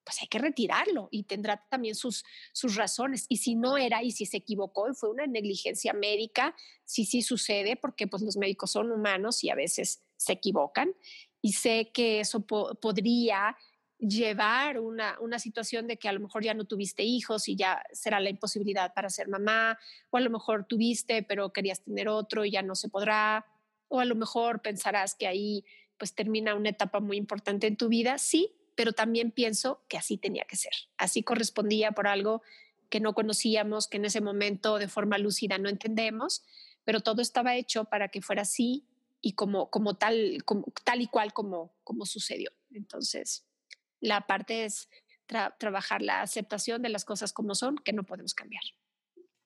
[0.07, 3.27] pues hay que retirarlo y tendrá también sus, sus razones.
[3.29, 7.23] Y si no era y si se equivocó y fue una negligencia médica, sí, sí
[7.23, 10.95] sucede porque pues los médicos son humanos y a veces se equivocan.
[11.43, 13.57] Y sé que eso podría
[13.99, 17.83] llevar una, una situación de que a lo mejor ya no tuviste hijos y ya
[17.93, 19.77] será la imposibilidad para ser mamá,
[20.11, 23.45] o a lo mejor tuviste pero querías tener otro y ya no se podrá,
[23.89, 25.65] o a lo mejor pensarás que ahí
[25.99, 28.19] pues termina una etapa muy importante en tu vida.
[28.19, 30.73] Sí, pero también pienso que así tenía que ser.
[30.99, 32.43] Así correspondía por algo
[32.89, 36.45] que no conocíamos, que en ese momento de forma lúcida no entendemos,
[36.85, 38.87] pero todo estaba hecho para que fuera así
[39.21, 40.45] y como, como, tal,
[40.85, 42.53] tal y cual como, como sucedió.
[42.71, 43.45] Entonces,
[44.01, 44.89] la parte es
[45.59, 48.63] trabajar la aceptación de las cosas como son, que no podemos cambiar.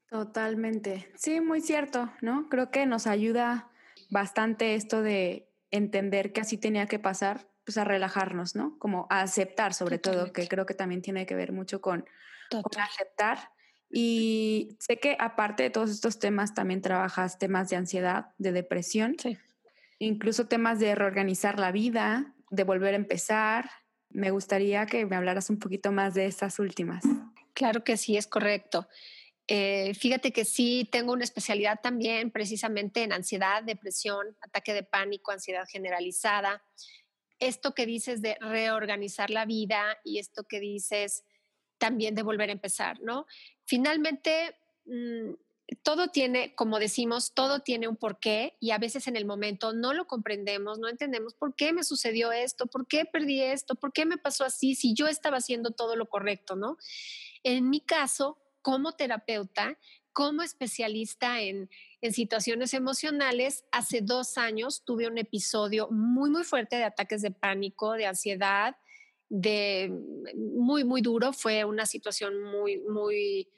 [0.09, 1.11] Totalmente.
[1.15, 2.49] Sí, muy cierto, ¿no?
[2.51, 3.71] Creo que nos ayuda
[4.11, 8.79] bastante esto de entender que así tenía que pasar pues a relajarnos, ¿no?
[8.79, 12.05] Como a aceptar sobre todo, que creo que también tiene que ver mucho con,
[12.79, 13.51] aceptar.
[13.91, 19.17] Y sé que aparte de todos estos temas, también trabajas temas de ansiedad, de depresión,
[19.99, 23.71] incluso temas de reorganizar la vida, de volver a empezar.
[24.09, 27.05] Me gustaría que me hablaras un poquito más de estas últimas.
[27.55, 28.89] Claro que sí, es correcto.
[29.47, 35.33] Eh, fíjate que sí, tengo una especialidad también precisamente en ansiedad, depresión, ataque de pánico,
[35.33, 36.63] ansiedad generalizada
[37.41, 41.25] esto que dices de reorganizar la vida y esto que dices
[41.79, 43.27] también de volver a empezar, ¿no?
[43.65, 45.33] Finalmente, mm,
[45.83, 49.95] todo tiene, como decimos, todo tiene un porqué y a veces en el momento no
[49.95, 54.05] lo comprendemos, no entendemos por qué me sucedió esto, por qué perdí esto, por qué
[54.05, 56.77] me pasó así, si yo estaba haciendo todo lo correcto, ¿no?
[57.43, 59.79] En mi caso, como terapeuta,
[60.13, 61.71] como especialista en,
[62.13, 67.93] situaciones emocionales, hace dos años tuve un episodio muy, muy fuerte de ataques de pánico,
[67.93, 68.77] de ansiedad,
[69.29, 69.93] de
[70.35, 71.33] muy, muy duro.
[71.33, 73.49] Fue una situación muy, muy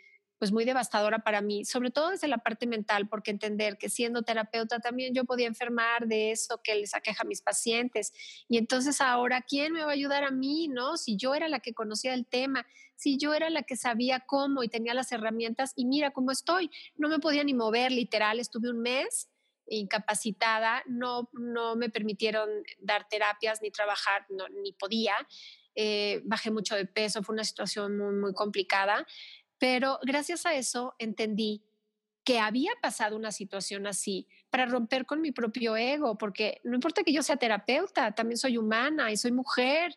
[0.42, 4.22] pues muy devastadora para mí, sobre todo desde la parte mental, porque entender que siendo
[4.22, 8.12] terapeuta también yo podía enfermar de eso que les aqueja a mis pacientes.
[8.48, 10.66] Y entonces ahora, ¿quién me va a ayudar a mí?
[10.66, 10.96] ¿No?
[10.96, 14.64] Si yo era la que conocía el tema, si yo era la que sabía cómo
[14.64, 18.68] y tenía las herramientas y mira cómo estoy, no me podía ni mover, literal, estuve
[18.68, 19.28] un mes
[19.68, 22.48] incapacitada, no, no me permitieron
[22.80, 24.26] dar terapias ni trabajar,
[24.60, 25.14] ni podía.
[25.74, 29.06] Eh, bajé mucho de peso, fue una situación muy, muy complicada.
[29.62, 31.62] Pero gracias a eso entendí
[32.24, 37.04] que había pasado una situación así para romper con mi propio ego, porque no importa
[37.04, 39.96] que yo sea terapeuta, también soy humana y soy mujer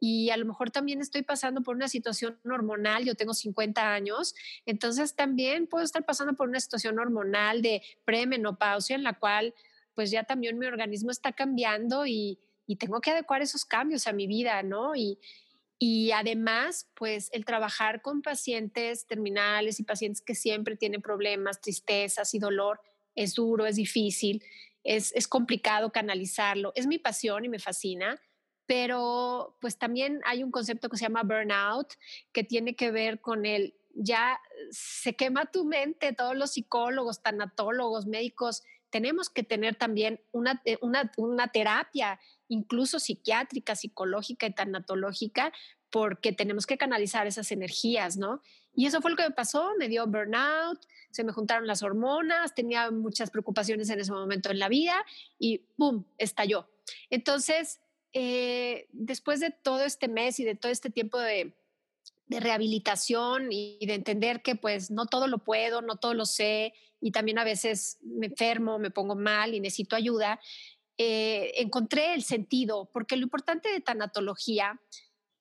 [0.00, 4.34] y a lo mejor también estoy pasando por una situación hormonal, yo tengo 50 años,
[4.66, 9.54] entonces también puedo estar pasando por una situación hormonal de premenopausia en la cual
[9.94, 12.40] pues ya también mi organismo está cambiando y,
[12.80, 14.96] tengo que adecuar esos cambios a mi vida, ¿no?
[14.96, 15.20] Y,
[15.86, 22.32] y además, pues el trabajar con pacientes terminales y pacientes que siempre tienen problemas, tristezas
[22.32, 22.80] y dolor
[23.14, 24.42] es duro, es difícil,
[24.82, 26.72] es, es complicado canalizarlo.
[26.74, 28.18] Es mi pasión y me fascina,
[28.64, 31.92] pero pues también hay un concepto que se llama burnout,
[32.32, 38.06] que tiene que ver con el ya se quema tu mente, todos los psicólogos, tanatólogos,
[38.06, 38.62] médicos
[38.94, 45.52] tenemos que tener también una, eh, una, una terapia, incluso psiquiátrica, psicológica y tanatológica,
[45.90, 48.42] porque tenemos que canalizar esas energías, ¿no?
[48.74, 50.80] Y eso fue lo que me pasó, me dio burnout,
[51.10, 55.04] se me juntaron las hormonas, tenía muchas preocupaciones en ese momento en la vida
[55.38, 56.04] y ¡pum!
[56.18, 56.68] estalló.
[57.10, 57.80] Entonces,
[58.12, 61.52] eh, después de todo este mes y de todo este tiempo de,
[62.26, 67.10] rehabilitación y, de entender que pues no todo lo puedo, no todo lo sé y
[67.12, 70.40] también a veces me enfermo, me pongo mal y necesito ayuda,
[70.96, 74.80] eh, encontré el sentido, porque lo importante de tanatología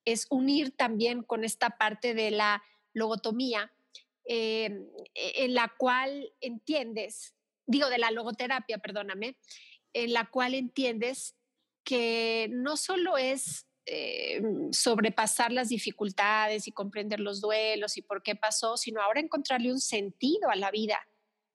[0.04, 2.64] es unir también con esta parte de la
[2.94, 3.72] logotomía,
[4.26, 7.36] eh, e, en la cual entiendes,
[7.68, 9.38] digo de la logoterapia, perdóname,
[9.94, 11.36] en la cual entiendes
[11.84, 18.36] que no solo es eh, sobrepasar las dificultades y comprender los duelos y por qué
[18.36, 21.08] pasó, sino ahora encontrarle un sentido a la vida.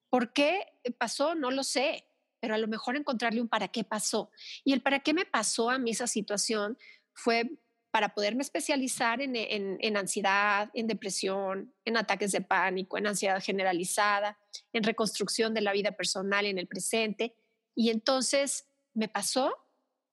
[0.08, 0.66] ¿Por qué
[0.98, 1.34] pasó?
[1.34, 2.07] No lo sé,
[2.40, 4.30] pero a lo mejor encontrarle un para qué pasó.
[4.64, 6.78] Y el para qué me pasó a mí esa situación
[7.12, 7.50] fue
[7.90, 14.38] para poderme especializar en, ansiedad, en depresión, en ataques de pánico, en ansiedad generalizada,
[14.72, 17.34] en reconstrucción de la vida personal en el presente.
[17.74, 19.54] Y entonces me pasó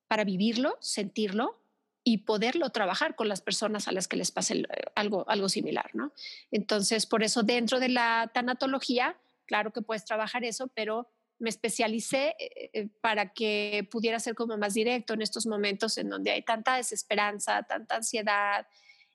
[0.08, 1.60] para vivirlo, sentirlo
[2.02, 4.62] y poderlo trabajar con las personas a las que les pase
[4.94, 6.12] algo, algo similar, ¿no?
[6.52, 11.08] Entonces, por eso dentro de la tanatología, claro que puedes trabajar eso, pero
[11.38, 16.08] me especialicé eh, eh, para que pudiera ser como más directo en estos momentos en
[16.08, 18.66] donde hay tanta desesperanza, tanta ansiedad,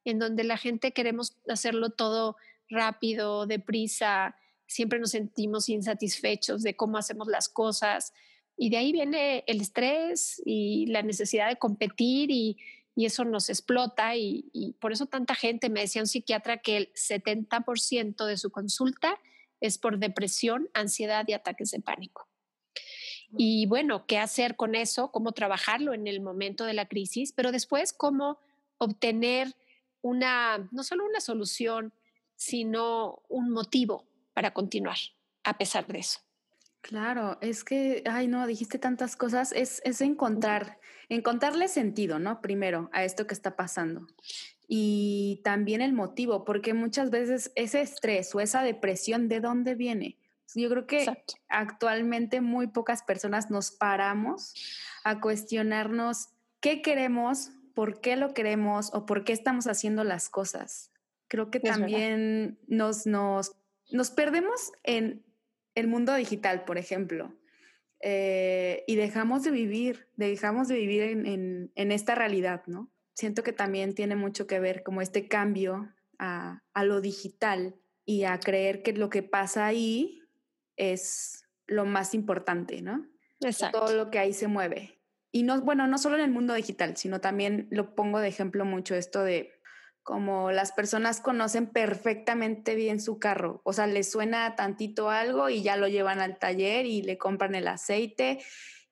[0.06, 2.38] en donde la gente queremos hacerlo todo
[2.70, 4.36] rápido, deprisa,
[4.68, 8.14] siempre nos sentimos insatisfechos de cómo hacemos las cosas.
[8.58, 12.58] Y de ahí viene el estrés y la necesidad de competir y,
[12.98, 14.16] eso nos explota.
[14.16, 18.52] Y, y, por eso tanta gente me decía un psiquiatra que el 70% de su
[18.52, 19.20] consulta
[19.62, 22.28] es por depresión, ansiedad y ataques de pánico.
[23.38, 25.12] Y bueno, ¿qué hacer con eso?
[25.12, 27.32] ¿Cómo trabajarlo en el momento de la crisis?
[27.32, 28.40] Pero después, ¿cómo
[28.78, 29.56] obtener
[30.02, 31.94] una, no solo una solución,
[32.36, 34.98] sino un motivo para continuar
[35.44, 36.20] a pesar de eso?
[36.82, 42.42] Claro, es que, ay no, dijiste tantas cosas, es, es encontrar, encontrarle sentido, ¿no?
[42.42, 44.08] Primero a esto que está pasando
[44.74, 50.18] y también el motivo, porque muchas veces ese estrés o esa depresión, ¿de dónde viene?
[50.56, 51.06] Yo creo que
[51.50, 54.54] actualmente muy pocas personas nos paramos
[55.04, 56.30] a cuestionarnos
[56.62, 60.90] qué queremos, por qué lo queremos o por qué estamos haciendo las cosas.
[61.28, 63.58] Creo que también nos, nos,
[63.92, 65.22] nos perdemos en
[65.76, 67.36] el mundo digital, por ejemplo.
[68.00, 72.90] Eh, y dejamos de vivir, dejamos de vivir en, en esta realidad, ¿no?
[73.22, 78.40] Siento que también tiene mucho que ver como este cambio a, lo digital y a
[78.40, 80.24] creer que lo que pasa ahí
[80.76, 83.08] es lo más importante, ¿no?
[83.40, 83.80] Exacto.
[83.80, 85.00] Todo lo que ahí se mueve.
[85.32, 88.66] Y no, bueno, no solo en el mundo digital, sino también lo pongo de ejemplo
[88.66, 89.54] mucho esto de
[90.02, 95.62] como las personas conocen perfectamente bien su carro, o sea, les suena tantito algo y
[95.62, 98.40] ya lo llevan al taller y le compran el aceite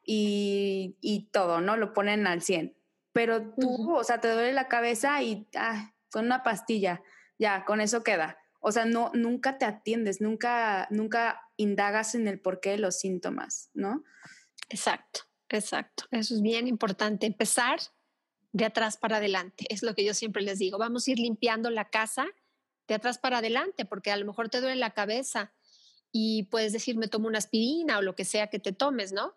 [0.04, 1.78] y, y todo, ¿no?
[1.78, 2.79] Lo ponen al 100
[3.20, 7.04] pero tú, o sea, te duele la cabeza y ah, con una pastilla,
[7.38, 8.38] ya, con eso queda.
[8.62, 13.72] O sea, no, nunca te atiendes, nunca, nunca indagas en el porqué de los síntomas,
[13.74, 14.06] ¿no?
[14.70, 16.06] Exacto, exacto.
[16.12, 17.26] Eso es bien importante.
[17.26, 17.82] Empezar
[18.54, 19.66] de atrás para adelante.
[19.68, 20.78] Es lo que yo siempre les digo.
[20.78, 22.26] Vamos a ir limpiando la casa
[22.88, 25.52] de atrás para adelante, porque a lo mejor te duele la cabeza
[26.14, 29.36] y puedes decir, me tomo una aspirina o lo que sea que te tomes, ¿no?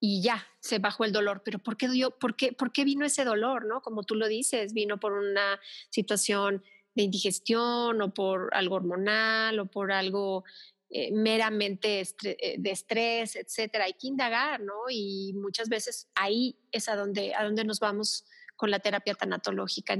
[0.00, 1.42] Y ya se bajó el dolor.
[1.44, 3.66] Pero ¿por qué, por, qué, ¿por qué vino ese dolor?
[3.66, 3.82] ¿no?
[3.82, 5.60] Como tú lo dices, vino por una
[5.90, 10.44] situación de indigestión o por algo hormonal o por algo
[10.88, 13.84] eh, meramente eh, de estrés, etcétera.
[13.84, 14.74] Hay que indagar, ¿no?
[14.88, 18.24] Y muchas veces ahí es a donde, a donde nos vamos
[18.56, 19.96] con la terapia tanatológica,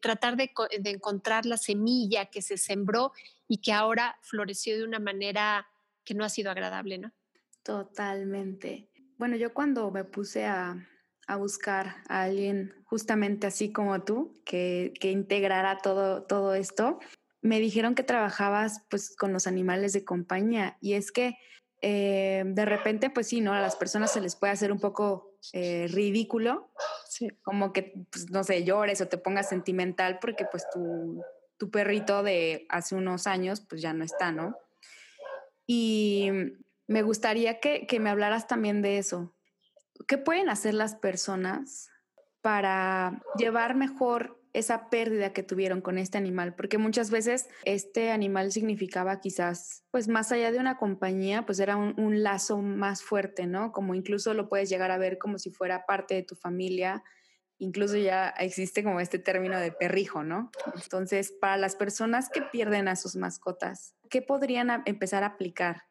[0.00, 3.12] tratar de, de encontrar la semilla que se sembró
[3.48, 5.66] y que ahora floreció de una manera
[6.04, 7.12] que no ha sido agradable, ¿no?
[7.64, 8.90] Totalmente.
[9.24, 10.86] Bueno, yo cuando me puse a,
[11.38, 16.98] buscar a alguien justamente así como tú, que, que integrara todo, todo esto,
[17.40, 21.38] me dijeron que trabajabas pues con los animales de compañía y es que
[21.80, 23.54] eh, de repente pues sí, ¿no?
[23.54, 26.70] A las personas se les puede hacer un poco eh, ridículo,
[27.42, 31.22] como que pues, no sé, llores o te pongas sentimental porque pues tu,
[31.56, 34.54] tu perrito de hace unos años pues ya no está, ¿no?
[35.66, 36.28] Y
[36.86, 39.34] me gustaría que, me hablaras también de eso.
[40.06, 41.88] ¿Qué pueden hacer las personas
[42.40, 48.52] para llevar mejor esa pérdida que tuvieron con este animal, porque muchas veces este animal
[48.52, 53.72] significaba quizás, pues más allá de una compañía, pues era un, lazo más fuerte, ¿no?
[53.72, 57.02] Como incluso lo puedes llegar a ver como si fuera parte de tu familia,
[57.58, 60.52] incluso ya existe como este término de perrijo, ¿no?
[60.80, 65.82] Entonces, para las personas que pierden a sus mascotas, ¿qué podrían empezar a aplicar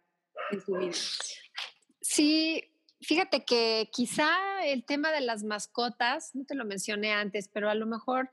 [2.02, 2.74] Sí,
[3.04, 4.32] Fíjate que quizá
[4.66, 8.30] el tema de las mascotas, no te lo mencioné antes, pero a lo mejor,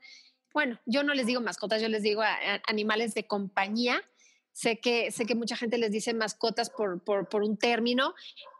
[0.53, 2.21] bueno, yo no les digo mascotas, yo les digo
[2.67, 4.01] animales de compañía.
[4.53, 8.13] Sé que, sé que mucha gente les dice mascotas por, por, un término,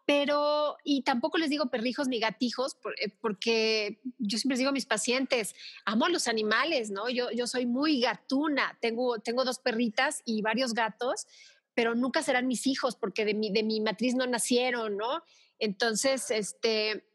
[0.05, 4.73] pero, y tampoco les digo perrijos ni gatijos, eh, porque yo siempre les digo a
[4.73, 5.53] mis pacientes,
[5.85, 7.09] amo a los animales, ¿no?
[7.09, 11.27] Yo, yo soy muy gatuna, tengo, tengo dos perritas y varios gatos,
[11.73, 15.23] pero nunca serán mis hijos porque de mi, de mi matriz no nacieron, ¿no?
[15.59, 17.05] Entonces, este,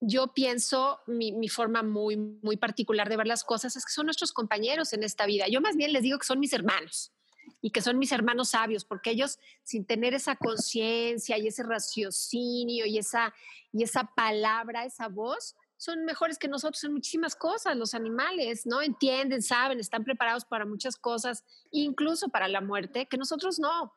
[0.00, 4.32] yo pienso, mi, forma muy, muy particular de ver las cosas es que son nuestros
[4.32, 5.46] compañeros en esta vida.
[5.48, 7.12] Yo más bien les digo que son mis hermanos
[7.60, 12.86] y que son mis hermanos sabios, porque ellos sin tener esa conciencia y ese raciocinio
[12.86, 13.34] y esa,
[13.72, 18.80] y esa palabra, esa voz, son mejores que nosotros en muchísimas cosas, los animales, ¿no?
[18.80, 23.92] Entienden, saben, están preparados para muchas cosas, incluso para la muerte, que nosotros no.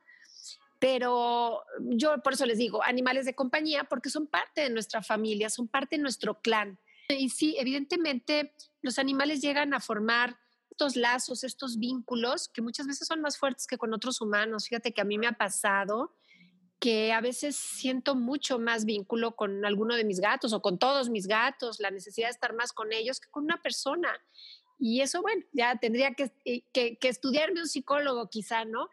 [0.84, 5.50] Pero yo por eso les digo, animales de compañía, porque son parte de nuestra familia,
[5.50, 6.78] son parte de nuestro clan.
[7.08, 10.38] Y sí, evidentemente los animales llegan a formar
[10.70, 14.68] estos lazos, estos vínculos que muchas veces son más fuertes que con otros humanos.
[14.68, 16.18] Fíjate que a mí me ha pasado
[16.82, 21.10] que a veces siento mucho más vínculo con alguno de mis gatos o con todos
[21.10, 24.12] mis gatos, la necesidad de estar más con ellos que con una persona.
[24.80, 28.90] Y eso, bueno, ya tendría que, eh, que, que estudiarme un psicólogo quizá, ¿no?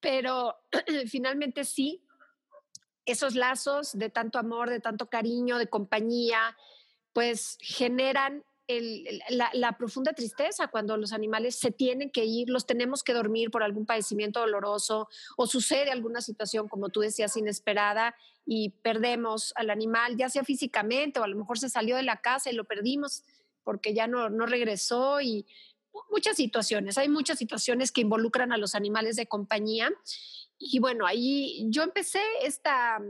[0.00, 0.56] Pero
[1.06, 2.02] finalmente sí,
[3.06, 6.56] esos lazos de tanto amor, de tanto cariño, de compañía,
[7.12, 8.44] pues generan
[9.30, 13.62] la, profunda tristeza cuando los animales se tienen que ir, los tenemos que dormir por
[13.62, 18.14] algún padecimiento doloroso o sucede alguna situación, como tú decías, inesperada
[18.46, 22.20] y perdemos al animal, ya sea físicamente o a lo mejor se salió de la
[22.20, 23.24] casa y lo perdimos
[23.64, 25.46] porque ya no, no regresó y
[26.10, 29.90] muchas situaciones, hay muchas situaciones que involucran a los animales de compañía.
[30.58, 33.00] Y bueno, ahí yo empecé esta,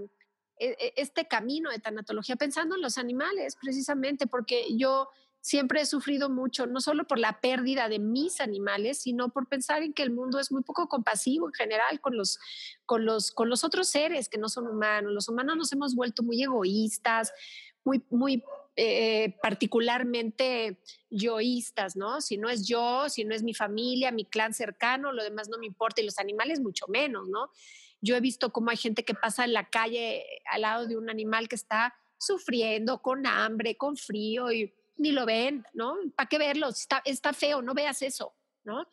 [0.59, 5.09] e, e, este camino de tanatología pensando en los animales, precisamente porque yo
[5.41, 9.83] siempre he sufrido mucho, no solo por la pérdida de mis animales, sino por pensar
[9.83, 12.39] en que el mundo es muy poco compasivo en general con los,
[12.85, 15.13] con los, con los otros seres que no son humanos.
[15.13, 17.33] Los humanos nos hemos vuelto muy egoístas,
[17.85, 18.45] muy, muy
[18.83, 20.79] eh, particularmente
[21.11, 22.23] yoístas, ¿no?
[22.23, 25.59] Si no es yo, si no es mi familia, mi clan cercano, lo demás no
[25.59, 27.51] me importa y los animales mucho menos, ¿no?
[28.01, 31.11] Yo he visto cómo hay gente que pasa en la calle al lado de un
[31.11, 35.97] animal que está sufriendo con hambre, con frío y ni lo ven, ¿no?
[36.17, 36.71] ¿Para qué verlo?
[36.71, 38.33] Está, está feo, no veas eso,
[38.65, 38.87] ¿no?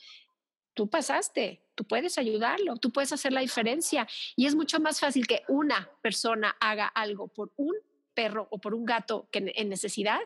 [0.73, 5.25] Tú pasaste, tú puedes ayudarlo, tú puedes hacer la diferencia y es mucho más fácil
[5.27, 7.73] que una persona haga algo por un
[8.18, 10.20] perro o por un gato que en necesidad,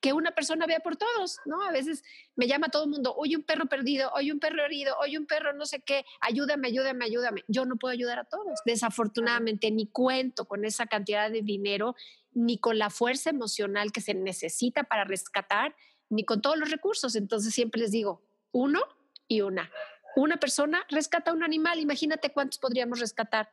[0.00, 1.62] que una persona vea por todos, ¿no?
[1.62, 2.02] A veces
[2.36, 5.26] me llama todo el mundo, oye un perro perdido, oye un perro herido, oye un
[5.26, 7.44] perro no sé qué, ayúdame, ayúdame, ayúdame.
[7.46, 8.60] Yo no puedo ayudar a todos.
[8.64, 11.94] Desafortunadamente, ni cuento con esa cantidad de dinero,
[12.32, 15.76] ni con la fuerza emocional que se necesita para rescatar,
[16.08, 17.14] ni con todos los recursos.
[17.14, 18.22] Entonces siempre les digo,
[18.52, 18.80] uno
[19.28, 19.70] y una.
[20.16, 23.50] Una persona rescata un animal, imagínate cuántos podríamos rescatar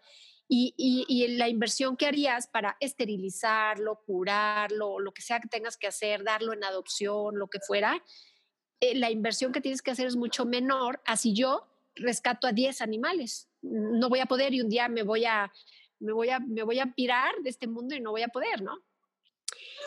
[0.53, 6.25] y, la inversión que harías para esterilizarlo, curarlo, lo que sea que tengas que hacer,
[6.25, 8.03] darlo en adopción, lo que fuera,
[8.81, 11.01] eh, la inversión que tienes que hacer es mucho menor.
[11.05, 13.47] Así yo rescato a 10 animales.
[13.61, 15.51] No voy a poder y un día me voy a,
[15.99, 18.61] me voy a, me voy a pirar de este mundo y no voy a poder,
[18.61, 18.77] ¿no?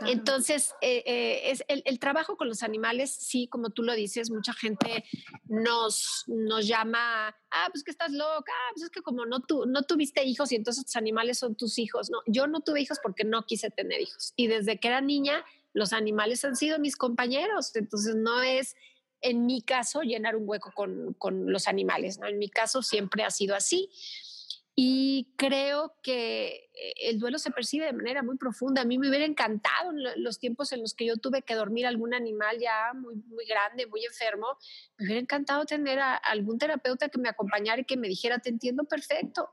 [0.06, 4.52] Entonces, eh, eh, es el, trabajo con los animales, sí, como tú lo dices, mucha
[4.52, 5.04] gente
[5.44, 9.66] nos, nos llama, ah, pues que estás loca, ah, pues es que como no, tu,
[9.66, 12.10] no tuviste hijos y entonces tus animales son tus hijos.
[12.10, 14.32] No, yo no tuve hijos porque no quise tener hijos.
[14.36, 17.74] Y desde que era niña, los animales han sido mis compañeros.
[17.76, 18.76] Entonces, no es
[19.20, 22.26] en mi caso llenar un hueco con, con los animales, ¿no?
[22.26, 23.90] En mi caso siempre ha sido así.
[24.76, 28.82] Y creo que eh, el duelo se percibe de manera muy profunda.
[28.82, 31.86] A mí me hubiera encantado en los tiempos en los que yo tuve que dormir
[31.86, 34.58] algún animal ya muy, muy grande, muy enfermo,
[34.98, 38.48] me hubiera encantado tener a algún terapeuta que me acompañara y que me dijera, te
[38.48, 39.50] entiendo perfecto,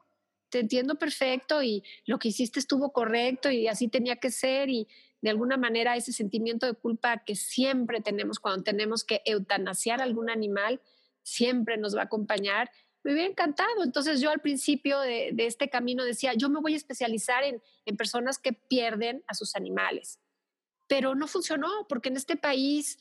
[0.50, 4.88] te entiendo perfecto y lo que hiciste estuvo correcto y así tenía que ser y
[5.22, 10.32] de alguna manera ese sentimiento de culpa que siempre tenemos cuando tenemos que eutanasiar algún
[10.32, 10.82] animal,
[11.22, 12.72] siempre nos va a acompañar
[13.04, 13.84] me hubiera encantado.
[13.84, 17.62] Entonces yo al principio de, este camino decía, yo me voy a especializar en,
[17.98, 20.20] personas que pierden a sus animales.
[20.88, 22.98] Pero no funcionó porque en este país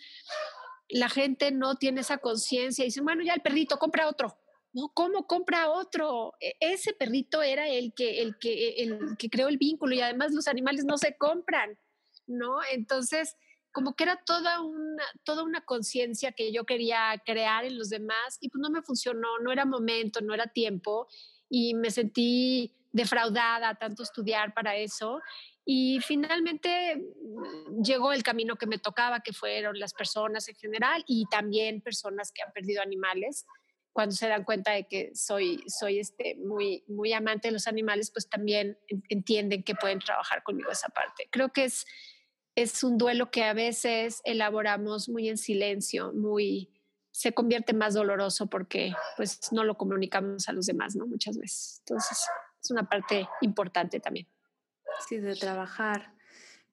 [0.88, 4.36] la gente no tiene esa conciencia dicen, bueno, ya el perrito, compra otro.
[4.72, 6.34] No, ¿cómo compra otro?
[6.40, 10.32] E, ese perrito era el que, el que, el que creó el vínculo y además
[10.32, 11.78] los animales no se compran,
[12.26, 12.58] ¿no?
[12.72, 13.36] Entonces,
[13.72, 18.38] como que era toda una, toda una conciencia que yo quería crear en los demás
[18.40, 21.06] y pues no me funcionó, no era momento, no era tiempo
[21.48, 25.20] y me sentí defraudada tanto estudiar para eso
[25.64, 31.04] y finalmente mm, llegó el camino que me tocaba, que fueron las personas en general
[31.06, 33.46] y también personas que han perdido animales.
[33.92, 38.10] Cuando se dan cuenta de que soy, soy este, muy, muy amante de los animales,
[38.10, 41.28] pues también entienden que pueden trabajar conmigo esa parte.
[41.30, 41.86] Creo que es,
[42.62, 46.70] es un duelo que a veces elaboramos muy en silencio, muy
[47.12, 51.06] se convierte más doloroso porque pues no lo comunicamos a los demás, ¿no?
[51.06, 51.80] Muchas veces.
[51.80, 52.18] Entonces,
[52.62, 54.28] es una parte importante también.
[55.08, 56.14] Sí, de trabajar.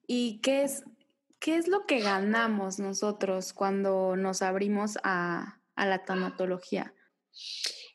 [0.06, 0.84] ¿Y qué es,
[1.38, 6.94] qué es lo que ganamos nosotros cuando nos abrimos a, a la tanatología?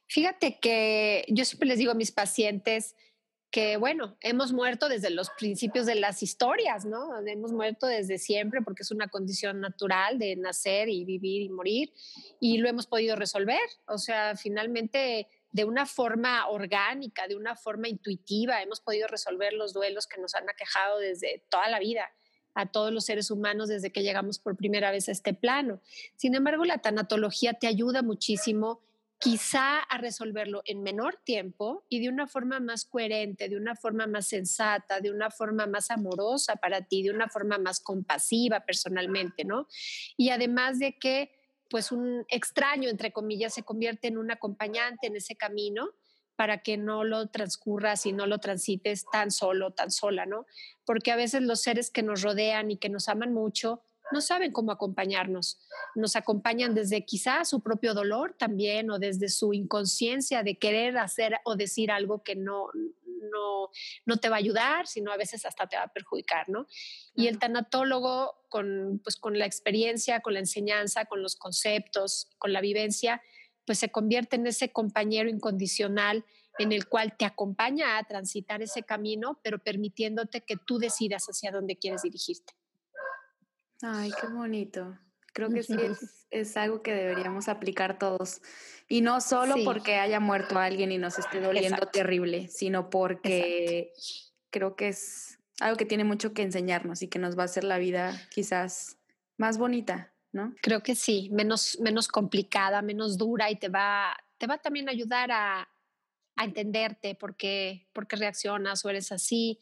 [0.07, 2.95] Fíjate que yo siempre les digo a mis pacientes,
[3.53, 7.15] que bueno, hemos muerto desde los principios de las historias, ¿no?
[7.27, 11.93] Hemos muerto desde siempre porque es una condición natural de nacer y vivir y morir
[12.39, 13.61] y lo hemos podido resolver.
[13.85, 19.71] O sea, finalmente de una forma orgánica, de una forma intuitiva, hemos podido resolver los
[19.71, 22.09] duelos que nos han aquejado desde toda la vida
[22.55, 25.79] a todos los seres humanos desde que llegamos por primera vez a este plano.
[26.15, 28.81] Sin embargo, la tanatología te ayuda muchísimo
[29.23, 34.05] quizá a resolverlo en menor tiempo y de una forma más coherente, de una forma
[34.05, 39.45] más sensata, de una forma más amorosa para ti, de una forma más compasiva personalmente,
[39.45, 39.69] ¿no?
[40.17, 41.31] Y además de que,
[41.69, 45.91] pues un extraño, entre comillas, se convierte en un acompañante en ese camino
[46.35, 50.45] para que no lo transcurras y no lo transites tan solo, tan sola, ¿no?
[50.83, 54.51] Porque a veces los seres que nos rodean y que nos aman mucho, no saben
[54.51, 55.59] cómo acompañarnos.
[55.95, 61.39] Nos acompañan desde quizás su propio dolor también o desde su inconsciencia de querer hacer
[61.45, 62.67] o decir algo que no,
[63.31, 63.69] no,
[64.05, 66.67] no te va a ayudar, sino a veces hasta te va a perjudicar, ¿no?
[67.15, 72.53] Y el tanatólogo con, pues, con la experiencia, con la enseñanza, con los conceptos, con
[72.53, 73.21] la vivencia,
[73.65, 76.25] pues se convierte en ese compañero incondicional
[76.59, 81.51] en el cual te acompaña a transitar ese camino, pero permitiéndote que tú decidas hacia
[81.51, 82.53] dónde quieres dirigirte.
[83.83, 84.97] Ay, qué bonito.
[85.33, 85.75] Creo que sí
[86.31, 88.41] es, algo que deberíamos aplicar todos.
[88.87, 93.91] Y no solo porque haya muerto alguien y nos esté doliendo terrible, sino porque
[94.51, 97.63] creo que es algo que tiene mucho que enseñarnos y que nos va a hacer
[97.65, 98.97] la vida quizás
[99.37, 100.53] más bonita, ¿no?
[100.61, 104.91] Creo que sí, menos, menos complicada, menos dura y te va, te va también a
[104.91, 105.67] ayudar a,
[106.35, 109.59] a entenderte por qué, por qué reaccionas o eres así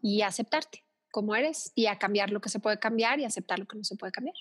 [0.00, 3.66] y aceptarte como eres y a cambiar lo que se puede cambiar y aceptar lo
[3.66, 4.36] que no se puede cambiar.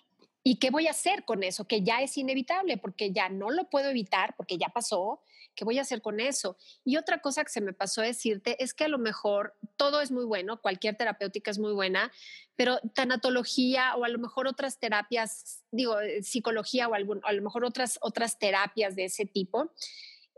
[0.50, 1.68] ¿Y qué voy a hacer con eso?
[1.68, 5.22] Que ya es inevitable, porque ya no lo puedo evitar, porque ya pasó.
[5.56, 6.56] ¿Qué voy a hacer con eso?
[6.86, 10.10] Y otra cosa que se me pasó decirte es que a lo mejor todo es
[10.10, 12.14] muy bueno, cualquier terapéutica es muy buena,
[12.56, 17.66] pero tanatología o a lo mejor otras terapias, digo, eh, psicología o a lo mejor
[17.66, 19.74] otras, otras terapias de ese tipo,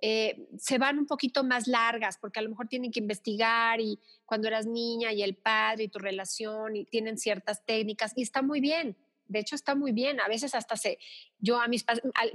[0.02, 4.00] eh, se van un poquito más largas porque a lo mejor tienen que investigar y
[4.26, 8.42] cuando eras niña y el padre y tu relación y tienen ciertas técnicas y está
[8.42, 8.98] muy bien.
[9.28, 10.20] De hecho, está muy bien.
[10.22, 10.98] A veces hasta se,
[11.38, 11.86] yo a mis,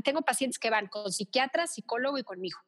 [0.05, 2.59] tengo pacientes que van con psiquiatra, psicólogo y conmigo.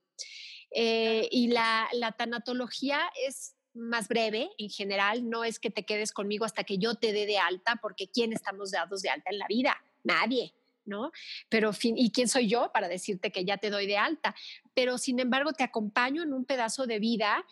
[0.70, 6.12] Eh, y la, la tanatología es más breve en general, no es que te quedes
[6.12, 9.38] conmigo hasta que yo te dé de alta, porque ¿quién estamos dados de alta en
[9.38, 9.76] la vida?
[10.03, 10.55] Nadie.
[10.87, 11.12] ¿No?
[11.49, 14.34] Pero, ¿y quién soy yo para decirte que ya te doy de alta?
[14.74, 17.45] Pero, sin embargo, te acompaño en un pedazo de vida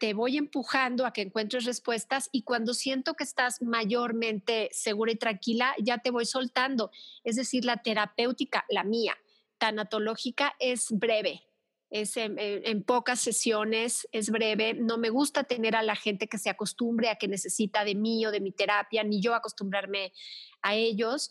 [0.00, 5.16] te voy empujando a que encuentres respuestas y cuando siento que estás mayormente segura y
[5.16, 6.90] tranquila, ya te voy soltando.
[7.22, 9.14] Es decir, la terapéutica, la mía,
[9.58, 11.42] tanatológica, es breve.
[11.90, 14.72] Es en, pocas sesiones, es breve.
[14.72, 18.24] No me gusta tener a la gente que se acostumbre a que necesita de mí
[18.24, 20.14] o de mi terapia, ni yo acostumbrarme
[20.62, 21.30] a ellos.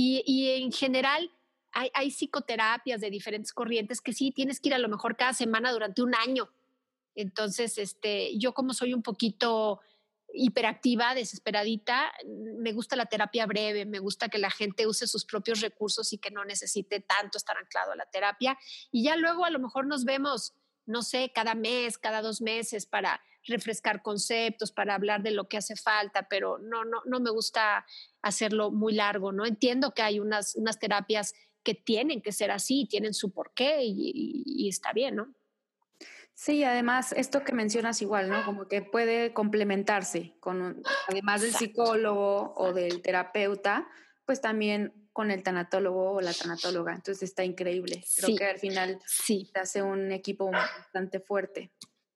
[0.00, 1.30] Y, en general
[1.72, 5.72] hay, psicoterapias de diferentes corrientes que sí tienes que ir a lo mejor cada semana
[5.72, 6.48] durante un año.
[7.16, 9.80] Entonces, este, yo como soy un poquito
[10.32, 15.60] hiperactiva, desesperadita, me gusta la terapia breve, me gusta que la gente use sus propios
[15.60, 18.56] recursos y que no necesite tanto estar anclado a la terapia.
[18.92, 20.54] Y ya luego a lo mejor nos vemos,
[20.88, 25.56] no sé, cada mes, cada dos meses para refrescar conceptos, para hablar de lo que
[25.56, 27.86] hace falta, pero no, no, no me gusta
[28.22, 29.46] hacerlo muy largo, ¿no?
[29.46, 34.68] Entiendo que hay unas, unas terapias que tienen que ser así, tienen su porqué y,
[34.68, 35.34] está bien, ¿no?
[36.34, 38.44] Sí, además, esto que mencionas igual, ¿no?
[38.44, 43.88] Como que puede complementarse con, además del psicólogo o del terapeuta,
[44.24, 46.94] pues también con el tanatólogo o la tanatóloga.
[46.94, 48.04] Entonces está increíble.
[48.18, 49.50] Creo que al final sí.
[49.52, 51.72] te hace un equipo bastante fuerte.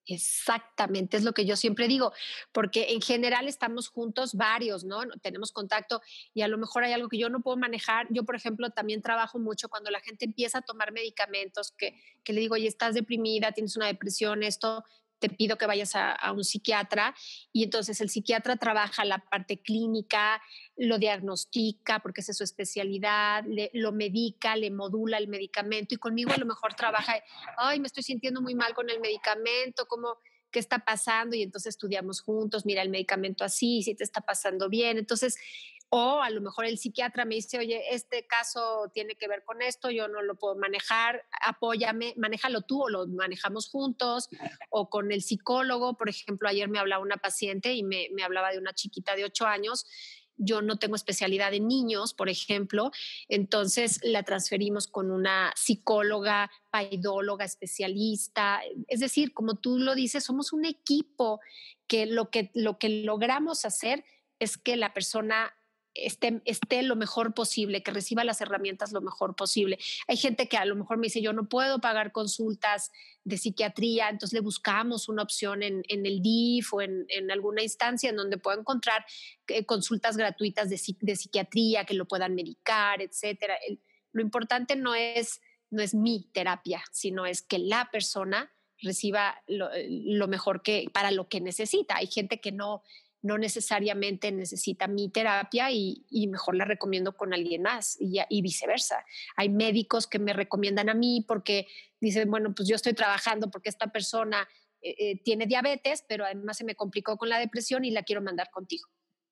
[0.07, 2.13] Exactamente, es lo que yo siempre digo,
[2.53, 5.01] porque en general estamos juntos varios, ¿no?
[5.21, 6.01] Tenemos contacto
[6.33, 8.07] y a lo mejor hay algo que yo no puedo manejar.
[8.11, 12.33] Yo, por ejemplo, también trabajo mucho cuando la gente empieza a tomar medicamentos, que, que
[12.33, 14.85] le digo, oye, estás deprimida, tienes una depresión, esto,
[15.23, 17.15] te pido que vayas a, un psiquiatra
[17.53, 20.43] y entonces el psiquiatra trabaja la parte clínica,
[20.77, 26.33] lo diagnostica porque esa es su especialidad, lo medica, le modula el medicamento y conmigo
[26.33, 27.15] a lo mejor trabaja,
[27.57, 30.19] ay, me estoy sintiendo muy mal con el medicamento, ¿cómo,
[30.51, 31.37] ¿qué está pasando?
[31.37, 34.99] Y entonces estudiamos juntos, mira el medicamento así, si te está pasando bien.
[34.99, 35.37] Entonces,
[35.95, 39.61] o a lo mejor el psiquiatra me dice, oye, este caso tiene que ver con
[39.61, 44.31] esto, yo no lo puedo manejar, apóyame, manéjalo tú o lo manejamos juntos.
[44.71, 48.53] O con el psicólogo, por ejemplo, ayer me hablaba una paciente y me, me hablaba
[48.53, 49.85] de una chiquita de 8 años
[50.39, 52.91] yo no tengo especialidad en niños, por ejemplo,
[53.29, 58.63] entonces la transferimos con una psicóloga, paidóloga, especialista.
[58.89, 61.41] Es decir, como tú lo dices, somos un equipo
[61.87, 64.05] que lo que, lo que logramos hacer
[64.41, 65.55] es que la persona
[65.95, 69.79] esté, esté lo mejor posible, que reciba las herramientas lo mejor posible.
[70.09, 72.91] Hay gente que a lo mejor me dice, yo no puedo pagar consultas
[73.25, 78.17] de psiquiatría, entonces le buscamos una opción en, el DIF o en, alguna instancia en
[78.17, 79.05] donde pueda encontrar
[79.49, 83.57] eh, consultas gratuitas de, psiquiatría, que lo puedan medicar, etcétera.
[84.13, 85.41] lo importante no es,
[85.71, 91.13] no es mi terapia, sino es que la persona reciba lo, lo, mejor que para
[91.13, 91.97] lo que necesita.
[91.97, 92.83] Hay gente que no
[93.23, 99.05] no necesariamente necesita mi terapia y, mejor la recomiendo con alguien más y, viceversa.
[99.37, 101.69] Hay médicos que me recomiendan a mí porque
[102.01, 104.49] dicen, bueno, pues yo estoy trabajando porque esta persona
[104.83, 108.23] eh, eh, tiene diabetes, pero además se me complicó con la depresión y la quiero
[108.23, 108.89] mandar contigo.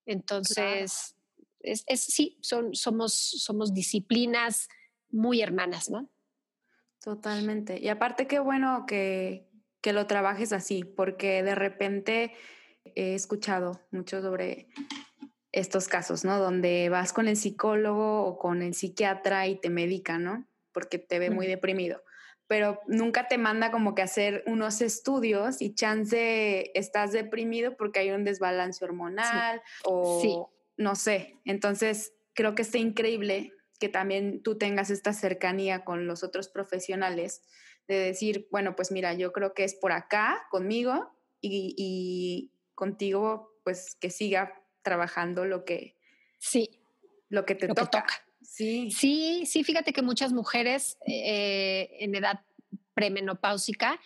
[0.07, 1.17] Entonces,
[1.59, 4.69] es, sí, son, somos, somos disciplinas
[5.11, 6.09] muy hermanas, ¿no?
[7.03, 7.81] Totalmente.
[7.81, 9.49] Y aparte, qué bueno que,
[9.81, 12.35] que lo trabajes así, porque de repente
[13.01, 14.69] he escuchado mucho sobre
[15.53, 16.39] estos casos, ¿no?
[16.39, 20.47] Donde vas con el psicólogo o con el psiquiatra y te medica, ¿no?
[20.73, 22.03] Porque te ve muy deprimido.
[22.47, 28.11] Pero nunca te manda como que hacer unos estudios y chance estás deprimido porque hay
[28.11, 31.37] un desbalance hormonal o no sé.
[31.45, 37.43] Entonces, creo que está increíble que también tú tengas esta cercanía con los otros profesionales
[37.89, 42.50] de decir, bueno, pues mira, yo creo que es por acá conmigo y
[42.81, 45.99] contigo, pues que siga trabajando lo que,
[46.39, 46.81] sí,
[47.29, 48.07] lo que te toca.
[48.43, 48.91] Sí.
[48.91, 52.41] sí, sí, fíjate que muchas mujeres eh, en edad
[52.95, 54.01] premenopáusica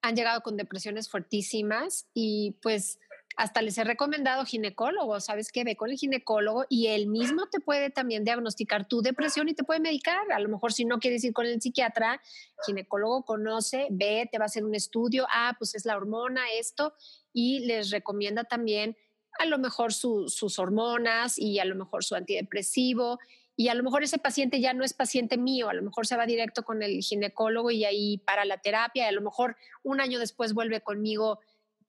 [0.00, 3.00] han llegado con depresiones fuertísimas y pues
[3.36, 5.64] hasta les he recomendado ginecólogo, ¿sabes qué?
[5.64, 9.64] Ve con el ginecólogo y él mismo te puede también diagnosticar tu depresión y te
[9.64, 10.30] puede medicar.
[10.32, 12.20] A lo mejor si no quieres ir con el psiquiatra,
[12.66, 16.92] ginecólogo conoce, ve, te va a hacer un estudio, ah, pues es la hormona, esto,
[17.32, 18.96] y les recomienda también
[19.38, 23.18] a lo mejor sus hormonas y a lo mejor su antidepresivo.
[23.56, 26.16] Y a lo mejor ese paciente ya no es paciente mío, a lo mejor se
[26.16, 30.00] va directo con el ginecólogo y ahí para la terapia, y a lo mejor un
[30.00, 31.40] año después vuelve conmigo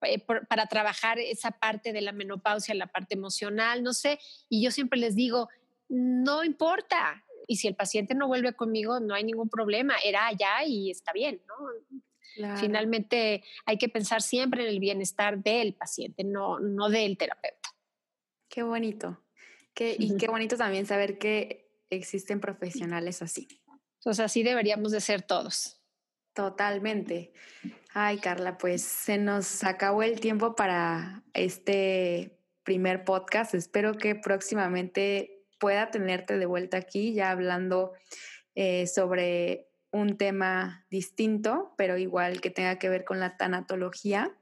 [0.01, 4.19] eh, para trabajar esa parte de la menopausia, la parte emocional, no sé.
[4.49, 5.47] Y yo siempre les digo,
[5.87, 7.23] no importa.
[7.47, 9.95] Y si el paciente no vuelve conmigo, no hay ningún problema.
[10.03, 12.01] Era allá y está bien, ¿no?
[12.57, 17.69] Finalmente hay que pensar siempre en el bienestar del paciente, no, no del terapeuta.
[18.49, 19.21] Qué bonito.
[19.73, 23.47] Qué, y qué bonito también saber que existen profesionales así.
[24.03, 25.81] Pues así deberíamos de ser todos.
[26.33, 27.33] Totalmente.
[27.93, 33.53] Ay, Carla, pues se nos acabó el tiempo para este primer podcast.
[33.53, 37.91] Espero que próximamente pueda tenerte de vuelta aquí ya hablando
[38.55, 44.35] eh, sobre un tema distinto, pero igual que tenga que ver con la tanatología.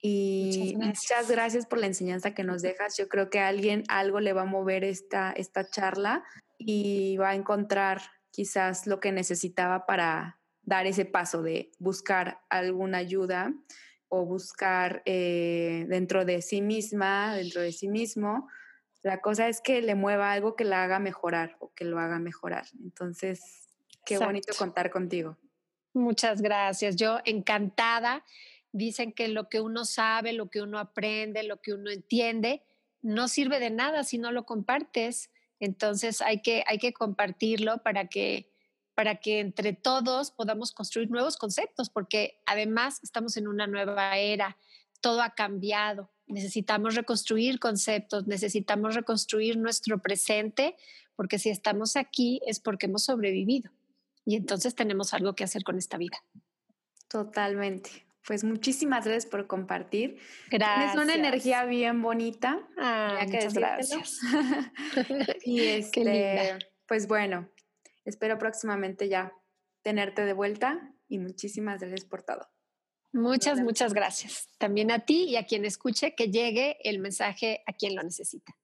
[0.00, 1.66] Y muchas gracias.
[1.66, 2.96] por la enseñanza que nos dejas.
[2.96, 6.24] Yo creo que a alguien algo le va a mover esta, esta charla
[6.58, 12.98] y va a encontrar quizás lo que necesitaba para dar ese paso de buscar alguna
[12.98, 13.52] ayuda
[14.08, 18.48] o buscar eh, dentro de sí misma, dentro de sí mismo.
[19.02, 22.18] La cosa es que le mueva algo que la haga mejorar o que lo haga
[22.18, 22.66] mejorar.
[22.82, 23.64] Entonces,
[24.04, 25.36] Qué bonito contar contigo.
[25.94, 26.96] Muchas gracias.
[26.96, 28.24] Yo encantada.
[28.72, 32.62] Dicen que lo que uno sabe, lo que uno aprende, lo que uno entiende,
[33.02, 35.30] no sirve de nada si no lo compartes.
[35.60, 38.50] Entonces hay que, hay que compartirlo para que,
[38.94, 44.58] para que entre todos podamos construir nuevos conceptos, porque además estamos en una nueva era,
[45.00, 46.10] todo ha cambiado.
[46.26, 50.74] necesitamos reconstruir conceptos, necesitamos reconstruir nuestro presente,
[51.14, 53.70] porque si estamos aquí es porque hemos sobrevivido
[54.24, 56.18] y entonces tenemos algo que hacer con esta vida.
[57.08, 58.06] Totalmente.
[58.26, 60.18] Pues muchísimas gracias por compartir.
[60.50, 60.94] Gracias.
[60.94, 62.66] Es una energía bien bonita.
[62.78, 64.18] Ah, muchas gracias.
[65.44, 67.50] y este, pues bueno,
[68.04, 69.32] espero próximamente ya
[69.82, 72.48] tenerte de vuelta y muchísimas gracias por todo.
[73.12, 74.48] Muchas, muchas gracias.
[74.58, 78.56] También a ti y a quien escuche que llegue el mensaje a quien lo necesita.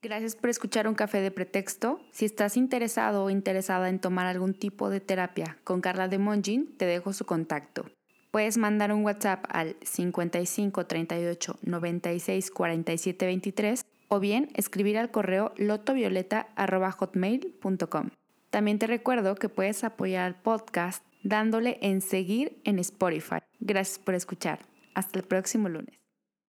[0.00, 1.98] Gracias por escuchar un café de pretexto.
[2.12, 6.76] Si estás interesado o interesada en tomar algún tipo de terapia con Carla de Monjin,
[6.76, 7.84] te dejo su contacto.
[8.30, 15.52] Puedes mandar un WhatsApp al 55 38 96 47 23 o bien escribir al correo
[15.56, 18.10] lotovioleta.hotmail.com.
[18.50, 23.38] También te recuerdo que puedes apoyar al podcast dándole en seguir en Spotify.
[23.58, 24.60] Gracias por escuchar.
[24.94, 25.98] Hasta el próximo lunes.